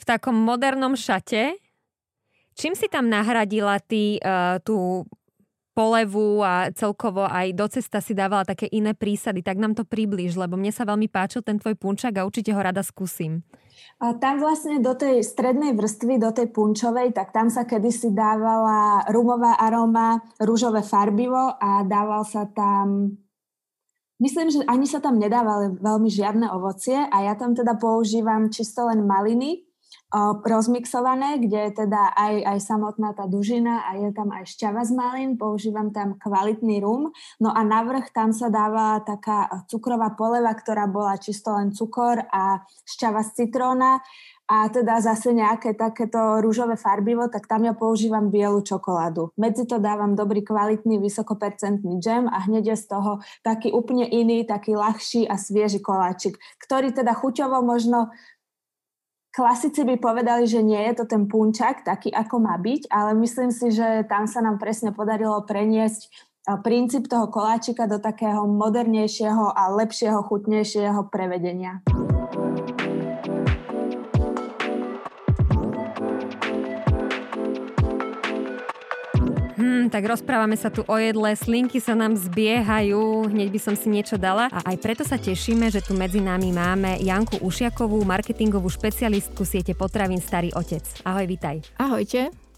[0.00, 1.60] v takom modernom šate.
[2.56, 5.04] Čím si tam nahradila ty uh, tú
[5.72, 10.36] polevu a celkovo aj do cesta si dávala také iné prísady, tak nám to približ,
[10.36, 13.40] lebo mne sa veľmi páčil ten tvoj punčak a určite ho rada skúsim.
[13.98, 19.08] A tam vlastne do tej strednej vrstvy, do tej punčovej, tak tam sa kedysi dávala
[19.10, 23.18] rumová aroma, rúžové farbivo a dával sa tam
[24.22, 28.86] Myslím, že ani sa tam nedávali veľmi žiadne ovocie a ja tam teda používam čisto
[28.86, 29.66] len maliny
[30.44, 34.92] rozmixované, kde je teda aj, aj samotná tá dužina a je tam aj šťava z
[34.92, 37.16] malín, používam tam kvalitný rum.
[37.40, 42.60] No a navrh tam sa dáva taká cukrová poleva, ktorá bola čisto len cukor a
[42.84, 44.04] šťava z citróna
[44.52, 49.32] a teda zase nejaké takéto rúžové farbivo, tak tam ja používam bielu čokoládu.
[49.40, 54.44] Medzi to dávam dobrý kvalitný vysokopercentný džem a hneď je z toho taký úplne iný,
[54.44, 58.12] taký ľahší a svieži koláčik, ktorý teda chuťovo možno
[59.32, 63.48] Klasici by povedali, že nie je to ten punčak taký, ako má byť, ale myslím
[63.48, 66.12] si, že tam sa nám presne podarilo preniesť
[66.60, 71.80] princíp toho koláčika do takého modernejšieho a lepšieho, chutnejšieho prevedenia.
[79.88, 84.20] Tak rozprávame sa tu o jedle, slinky sa nám zbiehajú, hneď by som si niečo
[84.20, 84.52] dala.
[84.52, 89.72] A aj preto sa tešíme, že tu medzi nami máme Janku Ušiakovú, marketingovú špecialistku siete
[89.72, 90.84] potravín Starý otec.
[91.08, 91.64] Ahoj, vitaj.
[91.80, 92.51] Ahojte.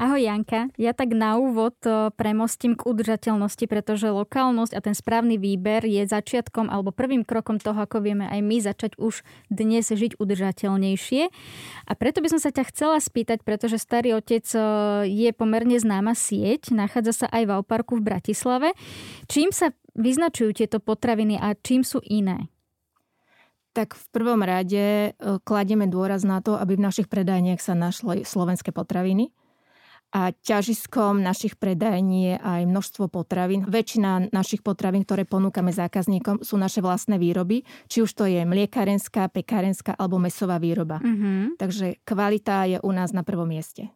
[0.00, 5.36] Ahoj Janka, ja tak na úvod eh, premostím k udržateľnosti, pretože lokálnosť a ten správny
[5.36, 9.20] výber je začiatkom alebo prvým krokom toho, ako vieme aj my začať už
[9.52, 11.22] dnes žiť udržateľnejšie.
[11.84, 14.64] A preto by som sa ťa chcela spýtať, pretože Starý otec eh,
[15.04, 18.72] je pomerne známa sieť, nachádza sa aj v Auparku v Bratislave.
[19.28, 22.48] Čím sa vyznačujú tieto potraviny a čím sú iné?
[23.76, 28.24] Tak v prvom rade eh, kladieme dôraz na to, aby v našich predajniach sa našli
[28.24, 29.36] slovenské potraviny
[30.10, 33.62] a ťažiskom našich predajní je aj množstvo potravín.
[33.66, 39.30] Väčšina našich potravín, ktoré ponúkame zákazníkom, sú naše vlastné výroby, či už to je mliekarenská,
[39.30, 40.98] pekárenská alebo mesová výroba.
[40.98, 41.62] Mm-hmm.
[41.62, 43.94] Takže kvalita je u nás na prvom mieste.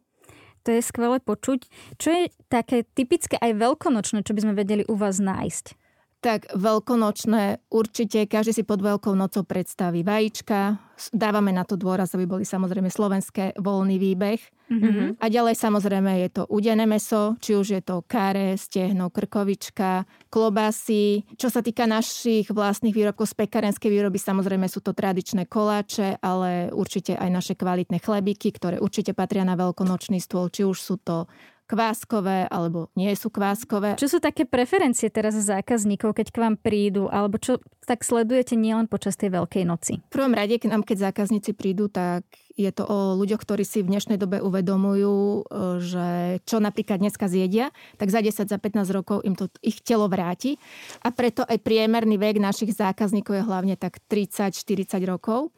[0.65, 1.69] To je skvelé počuť.
[2.01, 5.84] Čo je také typické aj veľkonočné, čo by sme vedeli u vás nájsť?
[6.25, 10.81] Tak veľkonočné určite každý si pod Veľkou nocou predstaví vajíčka.
[11.13, 14.41] Dávame na to dôraz, aby boli samozrejme slovenské voľný výbeh.
[14.65, 15.21] Mm-hmm.
[15.21, 21.29] A ďalej samozrejme je to udené meso, či už je to káre, stehno, krkovička, klobasy.
[21.37, 26.73] Čo sa týka našich vlastných výrobkov z pekárenskej výroby, samozrejme sú to tradičné koláče, ale
[26.73, 31.29] určite aj naše kvalitné chlebíky, ktoré určite patria na veľkonočný stôl, či už sú to
[31.65, 33.97] kváskové alebo nie sú kváskové.
[33.97, 38.89] Čo sú také preferencie teraz zákazníkov, keď k vám prídu, alebo čo tak sledujete nielen
[38.89, 40.01] počas tej Veľkej noci?
[40.09, 42.25] V prvom rade, k nám keď zákazníci prídu, tak
[42.55, 45.41] je to o ľuďoch, ktorí si v dnešnej dobe uvedomujú, e,
[45.83, 46.07] že
[46.47, 50.55] čo napríklad dneska zjedia, tak za 10, za 15 rokov im to ich telo vráti.
[51.03, 55.51] A preto aj priemerný vek našich zákazníkov je hlavne tak 30-40 rokov.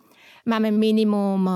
[0.47, 1.53] Máme minimum eh,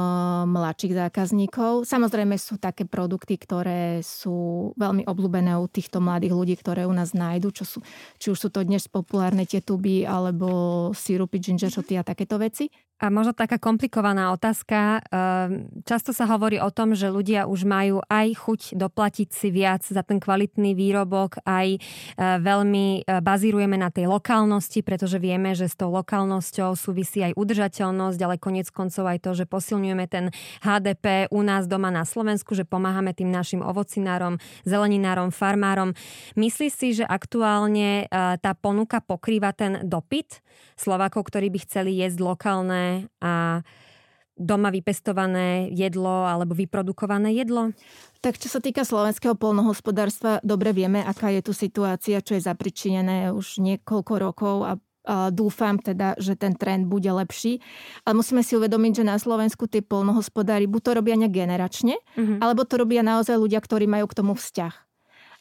[0.51, 1.87] mladších zákazníkov.
[1.87, 7.15] Samozrejme sú také produkty, ktoré sú veľmi obľúbené u týchto mladých ľudí, ktoré u nás
[7.15, 7.79] nájdu, čo sú,
[8.19, 12.67] či už sú to dnes populárne tietuby alebo sirupy, ginger shoty a takéto veci.
[13.01, 15.01] A možno taká komplikovaná otázka.
[15.09, 19.81] Ehm, často sa hovorí o tom, že ľudia už majú aj chuť doplatiť si viac
[19.81, 21.79] za ten kvalitný výrobok, aj e,
[22.21, 28.19] veľmi e, bazírujeme na tej lokálnosti, pretože vieme, že s tou lokálnosťou súvisí aj udržateľnosť,
[28.21, 30.29] ale konec koncov aj to, že posilňujeme ten
[30.61, 35.97] HDP u nás doma na Slovensku, že pomáhame tým našim ovocinárom, zeleninárom, farmárom.
[36.37, 40.45] Myslí si, že aktuálne e, tá ponuka pokrýva ten dopyt
[40.77, 42.90] Slovákov, ktorí by chceli jesť lokálne
[43.21, 43.61] a
[44.41, 47.75] doma vypestované jedlo alebo vyprodukované jedlo?
[48.25, 53.29] Tak čo sa týka slovenského polnohospodárstva, dobre vieme, aká je tu situácia, čo je zapričinené
[53.33, 54.73] už niekoľko rokov a
[55.33, 57.57] dúfam teda, že ten trend bude lepší.
[58.05, 62.37] Ale musíme si uvedomiť, že na Slovensku tí polnohospodári buď to robia nejak generačne, mm-hmm.
[62.37, 64.90] alebo to robia naozaj ľudia, ktorí majú k tomu vzťah.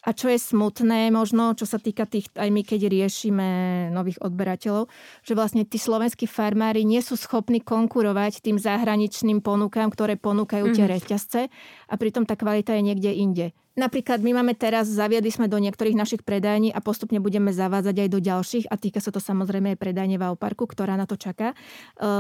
[0.01, 3.49] A čo je smutné možno, čo sa týka tých, aj my keď riešime
[3.93, 4.89] nových odberateľov,
[5.21, 10.89] že vlastne tí slovenskí farmári nie sú schopní konkurovať tým zahraničným ponukám, ktoré ponúkajú tie
[10.89, 10.93] mm.
[10.97, 11.41] reťazce
[11.89, 13.47] a pritom tá kvalita je niekde inde.
[13.79, 18.09] Napríklad my máme teraz, zaviedli sme do niektorých našich predajní a postupne budeme zavádzať aj
[18.11, 21.55] do ďalších a týka sa to samozrejme aj predajne v Auparku, ktorá na to čaká.
[21.55, 21.57] E,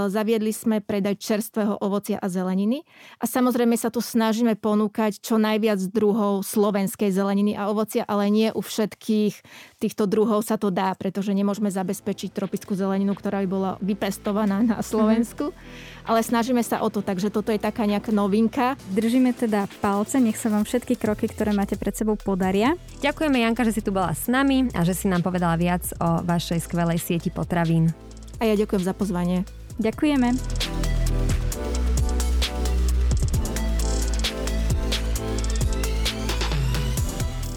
[0.06, 2.86] zaviedli sme predaj čerstvého ovocia a zeleniny
[3.18, 8.54] a samozrejme sa tu snažíme ponúkať čo najviac druhov slovenskej zeleniny a ovocia, ale nie
[8.54, 9.34] u všetkých
[9.82, 14.78] týchto druhov sa to dá, pretože nemôžeme zabezpečiť tropickú zeleninu, ktorá by bola vypestovaná na
[14.86, 15.50] Slovensku.
[15.50, 18.76] Mm-hmm ale snažíme sa o to, takže toto je taká nejaká novinka.
[18.92, 22.76] Držíme teda palce, nech sa vám všetky kroky, ktoré máte pred sebou, podaria.
[23.00, 26.20] Ďakujeme Janka, že si tu bola s nami a že si nám povedala viac o
[26.24, 27.92] vašej skvelej sieti potravín.
[28.40, 29.44] A ja ďakujem za pozvanie.
[29.80, 30.36] Ďakujeme.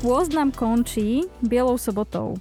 [0.04, 2.36] Pôst nám končí Bielou sobotou.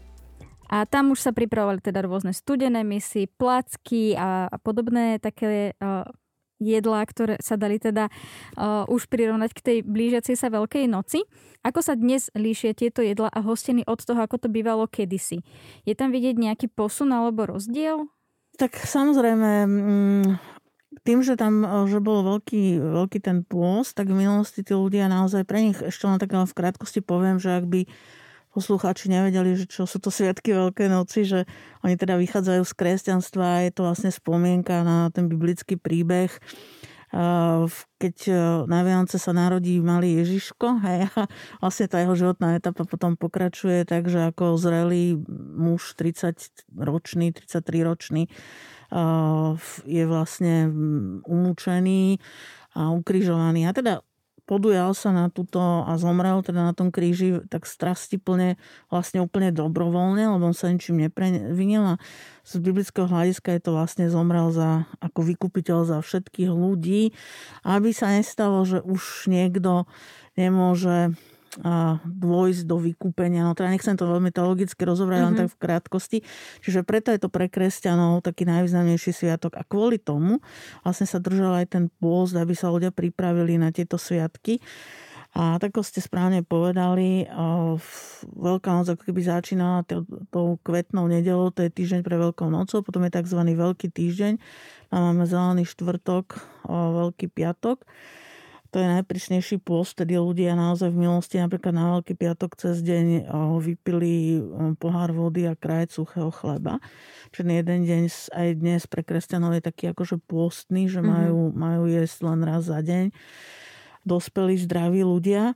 [0.72, 6.08] A tam už sa pripravovali teda rôzne studené misy, placky a, podobné také uh,
[6.56, 11.28] jedlá, ktoré sa dali teda uh, už prirovnať k tej blížiacej sa Veľkej noci.
[11.60, 15.44] Ako sa dnes líšia tieto jedla a hostiny od toho, ako to bývalo kedysi?
[15.84, 18.08] Je tam vidieť nejaký posun alebo rozdiel?
[18.56, 20.24] Tak samozrejme, mm,
[21.04, 25.44] tým, že tam že bol veľký, veľký ten pôst, tak v minulosti tí ľudia naozaj
[25.44, 27.80] pre nich, ešte len tak v krátkosti poviem, že ak by
[28.52, 31.48] poslucháči nevedeli, že čo sú to sviatky Veľkej noci, že
[31.80, 36.30] oni teda vychádzajú z kresťanstva a je to vlastne spomienka na ten biblický príbeh
[38.00, 38.32] keď e,
[38.72, 41.12] na Vianoce sa narodí malý Ježiško a
[41.60, 45.20] vlastne tá jeho životná etapa potom pokračuje tak, že ako zrelý
[45.60, 48.32] muž 30 ročný, 33 ročný
[49.88, 50.68] je vlastne
[51.24, 52.20] umúčený
[52.76, 53.64] a ukrižovaný.
[53.64, 54.04] A teda
[54.44, 58.58] podujal sa na túto a zomrel teda na tom kríži tak strastiplne,
[58.90, 62.00] vlastne úplne dobrovoľne, lebo on sa ničím neprevinil a
[62.42, 67.14] z biblického hľadiska je to vlastne zomrel za, ako vykupiteľ za všetkých ľudí,
[67.62, 69.86] aby sa nestalo, že už niekto
[70.34, 71.14] nemôže
[72.06, 73.44] dôjsť do vykúpenia.
[73.44, 75.28] No teda nechcem to veľmi teologicky rozobrať, mm-hmm.
[75.28, 75.40] len mhm.
[75.44, 76.18] tak v krátkosti.
[76.64, 79.60] Čiže preto je to pre kresťanov taký najvýznamnejší sviatok.
[79.60, 80.40] A kvôli tomu
[80.80, 84.64] vlastne sa držal aj ten pôst, aby sa ľudia pripravili na tieto sviatky.
[85.32, 87.24] A tak ako ste správne povedali,
[88.36, 89.80] Veľká noc ako keby začínala
[90.28, 93.40] tou kvetnou nedelou, to je týždeň pre Veľkou nocou, potom je tzv.
[93.40, 94.36] Veľký týždeň,
[94.92, 96.36] tam máme zelený štvrtok,
[96.68, 97.80] Veľký piatok
[98.72, 103.28] to je najprísnejší pôst, tedy ľudia naozaj v minulosti napríklad na Veľký piatok cez deň
[103.60, 104.40] vypili
[104.80, 106.80] pohár vody a kraj suchého chleba.
[107.36, 108.02] Čiže jeden deň
[108.32, 111.06] aj dnes pre kresťanov je taký akože pôstny, že mhm.
[111.06, 111.60] majú, mm-hmm.
[111.60, 113.12] majú jesť len raz za deň.
[114.08, 115.52] Dospelí zdraví ľudia.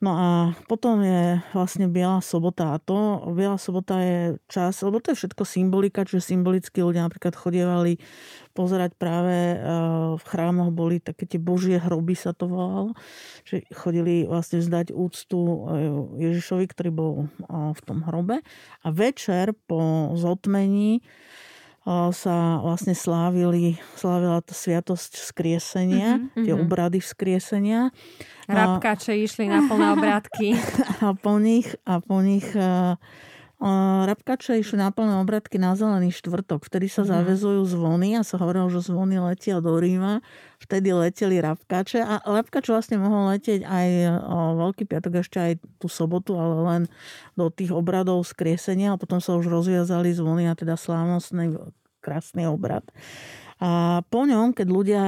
[0.00, 0.28] No a
[0.64, 5.44] potom je vlastne Biela sobota a to, Biela sobota je čas, lebo to je všetko
[5.44, 8.00] symbolika, čiže symbolicky ľudia napríklad chodievali
[8.56, 9.60] pozerať práve eh,
[10.16, 12.96] v chrámoch boli také tie božie hroby sa to volalo,
[13.44, 15.56] že chodili vlastne zdať úctu eh,
[16.32, 18.40] Ježišovi, ktorý bol eh, v tom hrobe.
[18.80, 21.04] A večer po zotmení
[22.12, 27.88] sa vlastne slávili, slávila tá sviatosť vzkriesenia, mm-hmm, tie obrady vzkriesenia.
[28.46, 30.54] Rabkače išli na plné obrádky.
[31.06, 32.44] A po nich, a po nich
[33.60, 36.64] Rabkače išli na plné obradky na zelený štvrtok.
[36.64, 37.08] Vtedy sa mhm.
[37.12, 40.24] zavezujú zvony a sa hovorilo, že zvony letia do Ríma.
[40.56, 43.88] Vtedy leteli rabkače a rabkač vlastne mohol letieť aj
[44.24, 46.82] o Veľký piatok, ešte aj tú sobotu, ale len
[47.36, 51.60] do tých obradov skriesenia a potom sa už rozviazali zvony a teda slávnostný
[52.00, 52.84] krásny obrad.
[53.60, 55.02] A po ňom, keď ľudia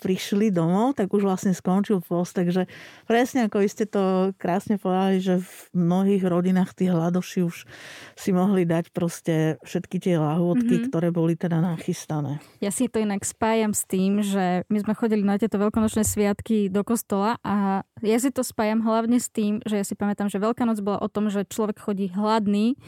[0.00, 2.32] prišli domov, tak už vlastne skončil post.
[2.32, 2.64] Takže
[3.04, 7.68] presne ako ste to krásne povedali, že v mnohých rodinách tí hladoši už
[8.16, 10.88] si mohli dať proste všetky tie lahôdky, mm-hmm.
[10.88, 12.40] ktoré boli teda nachystané.
[12.64, 16.72] Ja si to inak spájam s tým, že my sme chodili na tieto veľkonočné sviatky
[16.72, 20.40] do kostola a ja si to spájam hlavne s tým, že ja si pamätám, že
[20.40, 22.80] Veľká noc bola o tom, že človek chodí hladný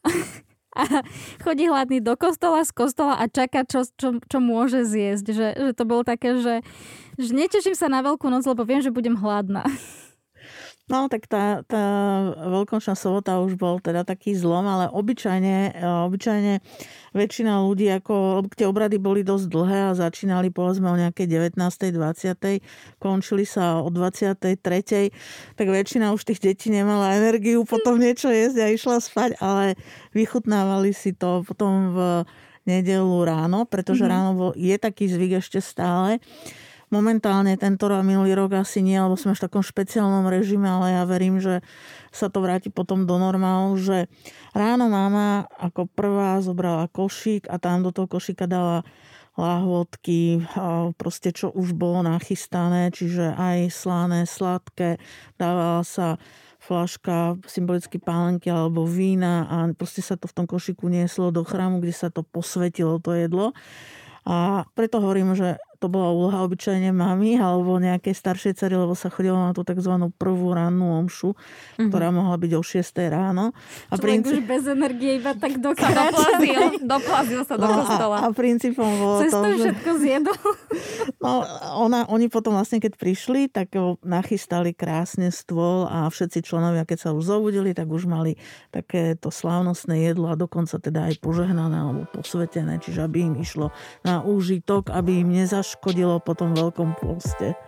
[0.74, 1.02] a
[1.42, 5.26] chodí hladný do kostola, z kostola a čaká, čo, čo, čo môže zjesť.
[5.30, 6.66] Že, že to bolo také, že,
[7.18, 9.62] že neteším sa na veľkú noc, lebo viem, že budem hladná.
[10.84, 11.84] No tak tá, tá
[12.44, 16.60] veľkonočná sobota už bol teda taký zlom, ale obyčajne, obyčajne
[17.16, 21.56] väčšina ľudí, ako tie obrady boli dosť dlhé a začínali povedzme o nejakej 19.
[21.56, 23.00] 20.
[23.00, 24.44] končili sa o 23.
[25.56, 29.80] tak väčšina už tých detí nemala energiu potom niečo jesť a išla spať, ale
[30.12, 31.98] vychutnávali si to potom v
[32.68, 34.12] nedelu ráno, pretože mm-hmm.
[34.12, 36.20] ráno je taký zvyk ešte stále
[36.94, 41.02] momentálne tento rok minulý rok asi nie, lebo sme v takom špeciálnom režime, ale ja
[41.02, 41.66] verím, že
[42.14, 44.06] sa to vráti potom do normálu, že
[44.54, 48.86] ráno mama ako prvá zobrala košík a tam do toho košíka dala
[49.34, 50.46] lahôdky,
[50.94, 55.02] proste čo už bolo nachystané, čiže aj slané, sladké,
[55.34, 56.22] dávala sa
[56.62, 61.82] flaška symbolicky pálenky alebo vína a proste sa to v tom košiku nieslo do chrámu,
[61.82, 63.50] kde sa to posvetilo to jedlo.
[64.24, 69.12] A preto hovorím, že to bola úloha obyčajne mami alebo nejakej staršej cery, lebo sa
[69.12, 69.92] chodilo na tú tzv.
[70.16, 71.92] prvú rannú omšu, mm-hmm.
[71.92, 72.80] ktorá mohla byť o 6
[73.12, 73.52] ráno.
[73.92, 74.32] A Človek princí...
[74.32, 76.08] už bez energie iba tak dokráča.
[76.08, 76.62] Doplazil,
[76.96, 78.16] doplazil sa do no, kostola.
[78.16, 79.56] A, a princípom bolo Cez to, že...
[79.60, 80.40] všetko zjedol.
[81.24, 81.40] No,
[81.80, 83.72] ona, oni potom vlastne, keď prišli, tak
[84.04, 88.36] nachystali krásne stôl a všetci členovia, keď sa už zobudili, tak už mali
[88.68, 93.72] takéto slávnostné jedlo a dokonca teda aj požehnané alebo posvetené, čiže aby im išlo
[94.04, 97.58] na úžitok, aby im nezaš škodilo po tom veľkom pôste.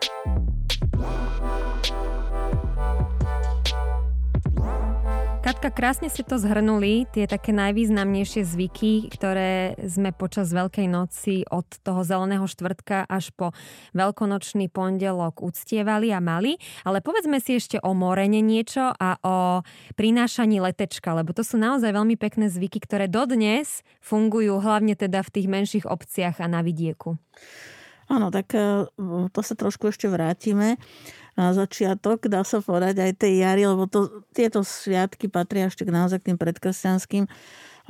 [5.46, 11.62] Katka, krásne ste to zhrnuli, tie také najvýznamnejšie zvyky, ktoré sme počas Veľkej noci od
[11.86, 13.54] toho zeleného štvrtka až po
[13.94, 16.58] veľkonočný pondelok uctievali a mali.
[16.82, 19.62] Ale povedzme si ešte o morene niečo a o
[19.94, 25.30] prinášaní letečka, lebo to sú naozaj veľmi pekné zvyky, ktoré dodnes fungujú hlavne teda v
[25.30, 27.22] tých menších obciach a na vidieku.
[28.06, 28.86] Áno, tak e,
[29.30, 30.78] to sa trošku ešte vrátime
[31.36, 36.24] na začiatok, dá sa povedať, aj tej jary, lebo to, tieto sviatky patria ešte naozaj
[36.24, 37.28] k tým predkresťanským.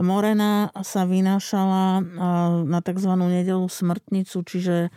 [0.03, 2.05] Morena sa vynášala
[2.69, 3.13] na tzv.
[3.17, 4.93] nedelu smrtnicu, čiže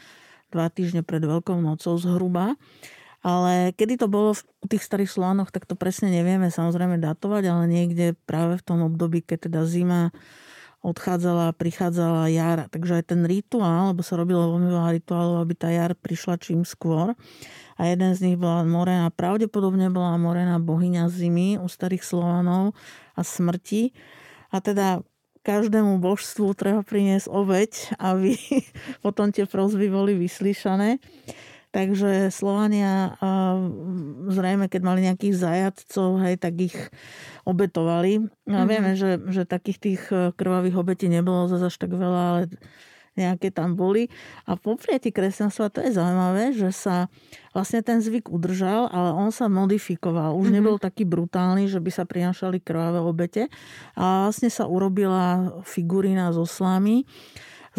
[0.51, 2.59] dva týždne pred Veľkou nocou zhruba.
[3.19, 7.63] Ale kedy to bolo v tých starých Slovánoch, tak to presne nevieme samozrejme datovať, ale
[7.67, 10.15] niekde práve v tom období, keď teda zima
[10.79, 12.71] odchádzala, prichádzala jar.
[12.71, 16.63] Takže aj ten rituál, lebo sa robilo veľmi veľa rituálov, aby tá jar prišla čím
[16.63, 17.15] skôr.
[17.79, 22.75] A jeden z nich bola Morena, pravdepodobne bola Morena bohyňa zimy u starých Slovanov
[23.15, 23.91] a smrti.
[24.51, 25.03] A teda
[25.43, 28.35] každému božstvu treba priniesť obeď, aby
[29.05, 30.99] potom tie prozby boli vyslyšané.
[31.69, 33.13] Takže Slovania
[34.25, 36.77] zrejme, keď mali nejakých zajadcov, hej, tak ich
[37.45, 38.25] obetovali.
[38.25, 38.65] Mm-hmm.
[38.65, 42.41] vieme, že, že takých tých e, krvavých obetí nebolo zase až tak veľa, ale
[43.17, 44.09] nejaké tam boli.
[44.49, 47.11] A po prijatí kresťanstva to je zaujímavé, že sa
[47.53, 50.33] vlastne ten zvyk udržal, ale on sa modifikoval.
[50.33, 50.55] Už mm-hmm.
[50.55, 53.45] nebol taký brutálny, že by sa prinašali krvavé obete.
[53.93, 57.05] A vlastne sa urobila figurína zo slamy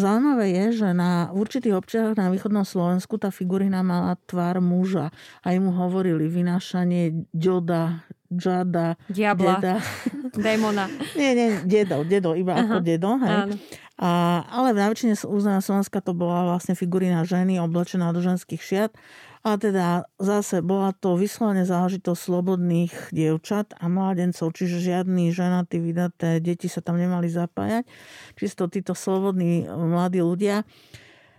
[0.01, 5.13] Zaujímavé je, že na určitých občiach na východnom Slovensku tá figurina mala tvár muža.
[5.45, 9.75] A mu hovorili vynášanie ďoda, džada, Diabla, deda.
[10.47, 10.89] démona.
[11.19, 12.65] nie, nie, dedo, dedo, iba Aha.
[12.65, 13.21] ako dedo.
[13.21, 13.61] Hej.
[14.01, 14.09] A,
[14.49, 18.93] ale v najväčšine územia Slovenska to bola vlastne figurina ženy oblečená do ženských šiat
[19.41, 26.45] a teda zase bola to vyslovene záležitosť slobodných dievčat a mládencov, čiže žiadny ženatý vydaté
[26.45, 27.89] deti sa tam nemali zapájať.
[28.37, 30.69] Čisto títo slobodní mladí ľudia.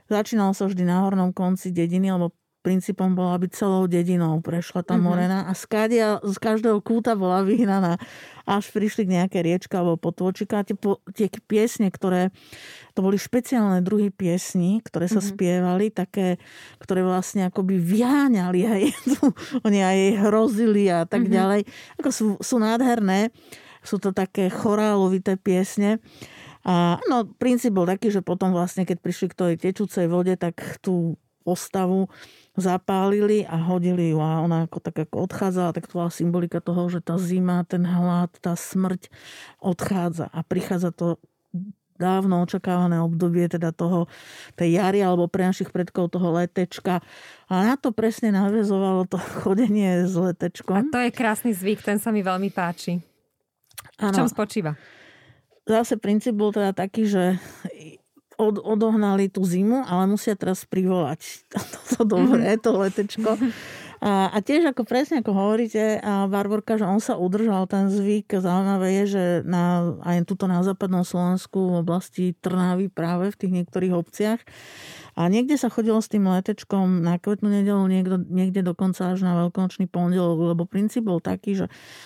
[0.10, 4.95] Začínalo sa vždy na hornom konci dediny, lebo princípom bola, aby celou dedinou prešla tá
[4.95, 5.03] mhm.
[5.03, 7.97] morena a z, kadia, z každého kúta bola vyhnaná.
[8.45, 10.66] Až prišli k nejaké riečka alebo potôčika.
[10.66, 10.74] Tie,
[11.14, 12.34] tie piesne, ktoré,
[12.97, 15.34] to boli špeciálne druhy piesní, ktoré sa mm-hmm.
[15.38, 16.41] spievali, také,
[16.82, 18.82] ktoré vlastne akoby vyháňali aj,
[19.68, 21.38] oni aj jej hrozili a tak mm-hmm.
[21.38, 21.62] ďalej.
[22.01, 23.30] Ako sú, sú nádherné.
[23.82, 25.97] Sú to také chorálovité piesne.
[26.62, 30.62] A no, princíp bol taký, že potom vlastne, keď prišli k tej tečúcej vode, tak
[30.86, 32.05] tú postavu
[32.62, 36.88] zapálili a hodili ju a ona ako tak ako odchádzala, tak to bola symbolika toho,
[36.88, 39.09] že tá zima, ten hlad, tá smrť
[39.59, 41.18] odchádza a prichádza to
[42.01, 44.09] dávno očakávané obdobie teda toho,
[44.57, 47.05] tej jary alebo pre našich predkov toho letečka.
[47.45, 50.78] A na to presne navezovalo to chodenie s letečkom.
[50.78, 52.97] A to je krásny zvyk, ten sa mi veľmi páči.
[54.01, 54.18] Ano.
[54.18, 54.74] V čom spočíva?
[55.62, 57.38] Zase princíp bol teda taký, že
[58.42, 63.38] od, odohnali tú zimu, ale musia teraz privolať toto dobré, to letečko.
[64.02, 68.34] A, a tiež ako presne ako hovoríte, a Barborka, že on sa udržal ten zvyk.
[68.34, 73.54] Zaujímavé je, že na, aj tuto na západnom Slovensku v oblasti Trnavy práve v tých
[73.62, 74.42] niektorých obciach
[75.16, 79.36] a niekde sa chodilo s tým letečkom na kvetnú nedelu, niekde, niekde dokonca až na
[79.45, 81.66] veľkonočný pondelok, lebo princíp bol taký, že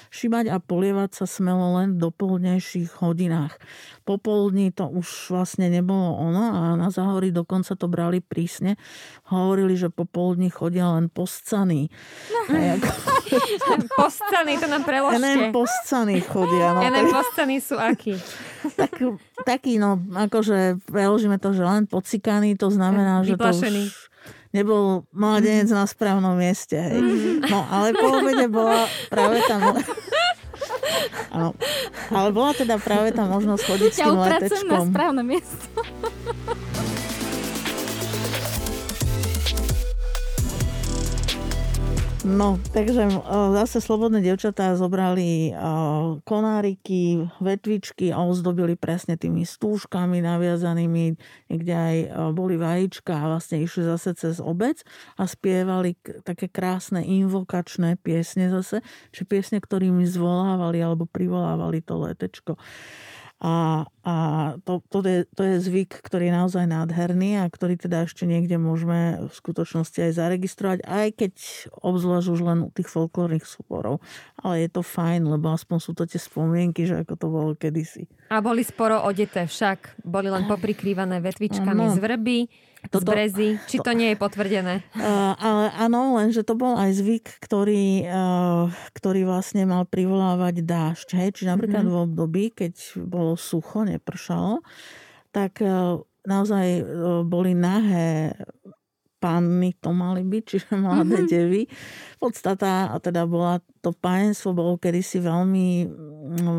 [0.10, 3.62] šibať a polievať sa smelo len v dopoludnejších hodinách.
[4.06, 8.78] Popoludní to už vlastne nebolo ono a na záhory dokonca to brali prísne.
[9.30, 11.94] Hovorili, že popoludní chodia len postcaní.
[12.30, 12.42] No.
[12.50, 12.90] Ako...
[14.02, 15.22] postcaní, to nám preložte.
[15.22, 16.74] Len postcaní chodia.
[16.74, 18.18] No, Len postcaní sú akí?
[18.74, 18.98] Tak,
[19.46, 23.94] taký, no, akože preložíme to, že len pocikaný, to znamená, že to už
[24.56, 26.80] nebol mladenec na správnom mieste.
[26.80, 27.04] Hej.
[27.52, 29.60] No, ale po obede bola práve tam...
[31.36, 31.52] Áno.
[32.08, 34.72] Ale bola teda práve tá možnosť chodiť s tým letečkom.
[34.72, 35.68] na správne miesto.
[42.26, 43.06] No, takže
[43.54, 45.54] zase slobodné devčatá zobrali
[46.26, 51.22] konáriky, vetvičky a ozdobili presne tými stúžkami naviazanými.
[51.54, 51.98] Niekde aj
[52.34, 54.82] boli vajíčka a vlastne išli zase cez obec
[55.22, 55.94] a spievali
[56.26, 58.82] také krásne invokačné piesne zase,
[59.14, 62.58] či piesne, ktorými zvolávali alebo privolávali to letečko.
[63.44, 64.16] A, a
[64.64, 68.56] to, to, je, to je zvyk, ktorý je naozaj nádherný a ktorý teda ešte niekde
[68.56, 71.34] môžeme v skutočnosti aj zaregistrovať, aj keď
[71.84, 74.00] obzvlášť už len u tých folklórnych súborov.
[74.40, 78.08] Ale je to fajn, lebo aspoň sú to tie spomienky, že ako to bolo kedysi.
[78.32, 80.00] A boli sporo odeté však.
[80.08, 81.94] Boli len poprikrývané vetvičkami ano.
[81.94, 82.38] z vrby.
[82.90, 84.86] Toto, z brezy, či to, nie je potvrdené?
[84.94, 91.08] Uh, ale áno, lenže to bol aj zvyk, ktorý, uh, ktorý vlastne mal privolávať dážď.
[91.20, 91.30] Hej?
[91.40, 92.00] Čiže napríklad mm-hmm.
[92.00, 92.74] v období, keď
[93.06, 94.62] bolo sucho, nepršalo,
[95.34, 96.82] tak uh, naozaj
[97.26, 98.34] boli nahé
[99.26, 101.32] panny to mali byť, čiže mladé mm-hmm.
[101.34, 101.66] devy.
[102.22, 105.90] Podstata, a teda bola to pájenstvo, bolo kedysi veľmi,
[106.46, 106.54] no,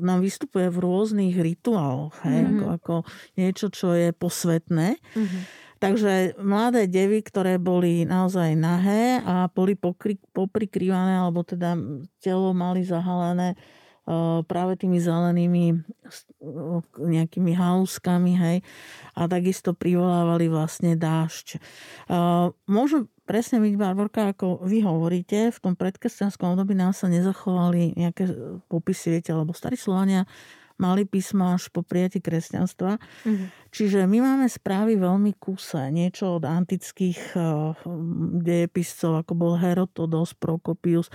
[0.00, 2.56] nám vystupuje v rôznych rituáloch, hej, mm-hmm.
[2.56, 2.94] ako, ako
[3.36, 4.96] niečo, čo je posvetné.
[4.96, 5.42] Mm-hmm.
[5.80, 11.72] Takže mladé devy, ktoré boli naozaj nahé a boli pokry, poprikrývané, alebo teda
[12.20, 13.56] telo mali zahalené
[14.46, 15.86] práve tými zelenými
[16.98, 18.56] nejakými haluskami, hej,
[19.14, 21.60] a takisto privolávali vlastne dážď.
[22.66, 28.26] Môžu presne byť, Barborka, ako vy hovoríte, v tom predkresťanskom období nám sa nezachovali nejaké
[28.66, 30.26] popisy, viete, lebo starí Slovania
[30.80, 32.96] mali písma až po prijati kresťanstva.
[32.96, 33.48] Mm-hmm.
[33.70, 35.78] Čiže my máme správy veľmi kúse.
[35.94, 37.76] Niečo od antických uh,
[38.42, 41.06] dejepiscov, ako bol Herotodos, Prokopius.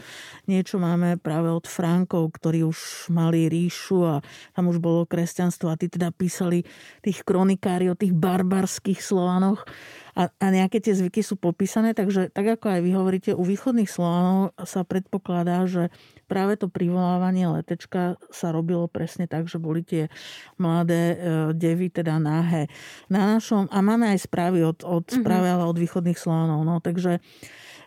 [0.48, 4.16] Niečo máme práve od Frankov, ktorí už mali ríšu a
[4.56, 6.64] tam už bolo kresťanstvo a tí teda písali
[7.04, 9.68] tých kronikári o tých barbarských Slovanoch
[10.16, 13.92] a, a nejaké tie zvyky sú popísané, takže tak ako aj vy hovoríte, u východných
[13.92, 15.92] Slovanov sa predpokladá, že
[16.32, 20.08] práve to privolávanie letečka sa robilo presne tak, že boli tie
[20.56, 21.18] mladé e,
[21.52, 22.72] devy teda náhe.
[23.12, 25.20] Na našom, a máme aj správy od, od mm-hmm.
[25.20, 26.64] správy, ale od východných Slovanov.
[26.64, 27.20] No, takže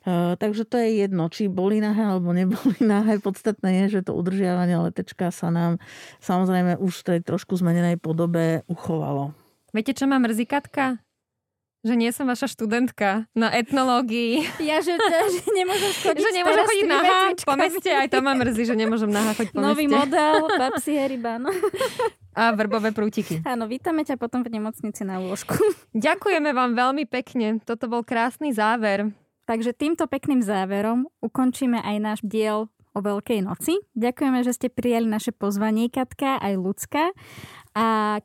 [0.08, 3.20] Uh, takže to je jedno, či boli nahé alebo neboli nahé.
[3.20, 5.82] Podstatné je, že to udržiavanie letečka sa nám
[6.22, 9.36] samozrejme už v tej trošku zmenenej podobe uchovalo.
[9.74, 11.02] Viete, čo má mrzikatka?
[11.86, 14.42] Že nie som vaša študentka na etnológii.
[14.58, 18.62] Ja, že, že nemôžem chodiť Že nemôžem chodiť nahá po meste, aj to ma mrzí,
[18.66, 19.94] že nemôžem nahá chodiť po Nový meste.
[19.94, 21.50] Nový model, babsi heriba, no.
[22.38, 23.42] A vrbové prútiky.
[23.42, 25.58] Áno, vítame ťa potom v nemocnici na lôžku.
[26.06, 27.58] Ďakujeme vám veľmi pekne.
[27.66, 29.10] Toto bol krásny záver.
[29.48, 33.80] Takže týmto pekným záverom ukončíme aj náš diel o Veľkej noci.
[33.98, 37.10] Ďakujeme, že ste prijali naše pozvanie, Katka, aj ľudská.
[37.74, 38.18] A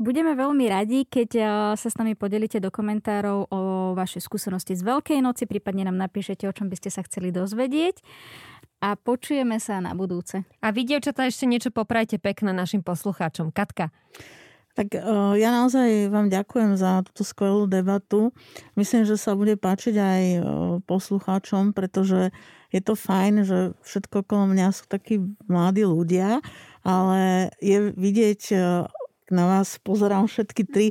[0.00, 1.46] Budeme veľmi radi, keď eh,
[1.76, 3.60] sa s nami podelíte do komentárov o
[3.92, 8.00] vaše skúsenosti z Veľkej noci, prípadne nám napíšete, o čom by ste sa chceli dozvedieť
[8.80, 10.48] a počujeme sa na budúce.
[10.64, 13.52] A vy, dievčatá, ešte niečo poprajte pekné našim poslucháčom.
[13.52, 13.92] Katka.
[14.72, 15.04] Tak eh,
[15.36, 18.32] ja naozaj vám ďakujem za túto skvelú debatu.
[18.80, 20.40] Myslím, že sa bude páčiť aj eh,
[20.88, 22.32] poslucháčom, pretože
[22.72, 26.40] je to fajn, že všetko okolo mňa sú takí mladí ľudia,
[26.88, 28.40] ale je vidieť
[29.30, 30.86] na vás pozerám všetky tri,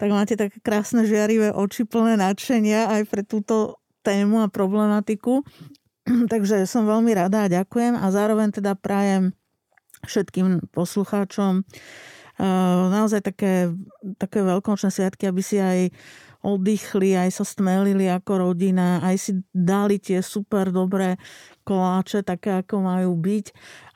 [0.00, 5.46] tak máte také krásne žiarivé oči plné nadšenia aj pre túto tému a problematiku.
[6.32, 9.36] Takže som veľmi rada a ďakujem a zároveň teda prajem
[10.02, 13.70] všetkým poslucháčom eh, naozaj také,
[14.18, 15.94] také veľkonočné sviatky, aby si aj
[16.42, 21.14] oddychli, aj sa stmelili ako rodina, aj si dali tie super dobré
[21.62, 23.46] koláče, také ako majú byť.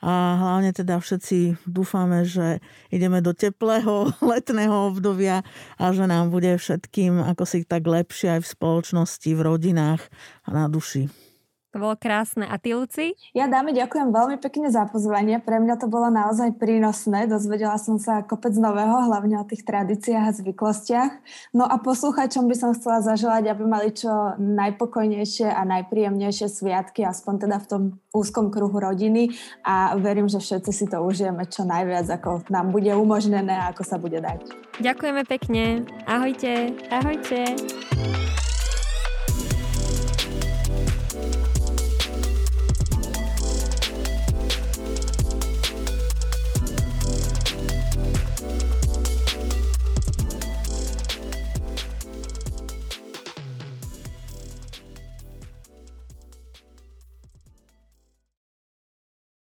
[0.07, 5.43] A hlavne teda všetci dúfame, že ideme do teplého letného obdobia
[5.75, 10.01] a že nám bude všetkým ako si tak lepšie aj v spoločnosti, v rodinách
[10.47, 11.26] a na duši.
[11.77, 12.49] To bolo krásne.
[12.49, 13.13] A ty, Luci?
[13.37, 15.37] Ja dáme ďakujem veľmi pekne za pozvanie.
[15.37, 17.29] Pre mňa to bolo naozaj prínosné.
[17.29, 21.11] Dozvedela som sa kopec nového, hlavne o tých tradíciách a zvyklostiach.
[21.53, 24.09] No a posluchačom by som chcela zaželať, aby mali čo
[24.41, 29.37] najpokojnejšie a najpríjemnejšie sviatky, aspoň teda v tom úzkom kruhu rodiny.
[29.61, 33.85] A verím, že všetci si to užijeme čo najviac, ako nám bude umožnené a ako
[33.85, 34.49] sa bude dať.
[34.81, 35.85] Ďakujeme pekne.
[36.09, 36.73] Ahojte.
[36.89, 37.53] Ahojte.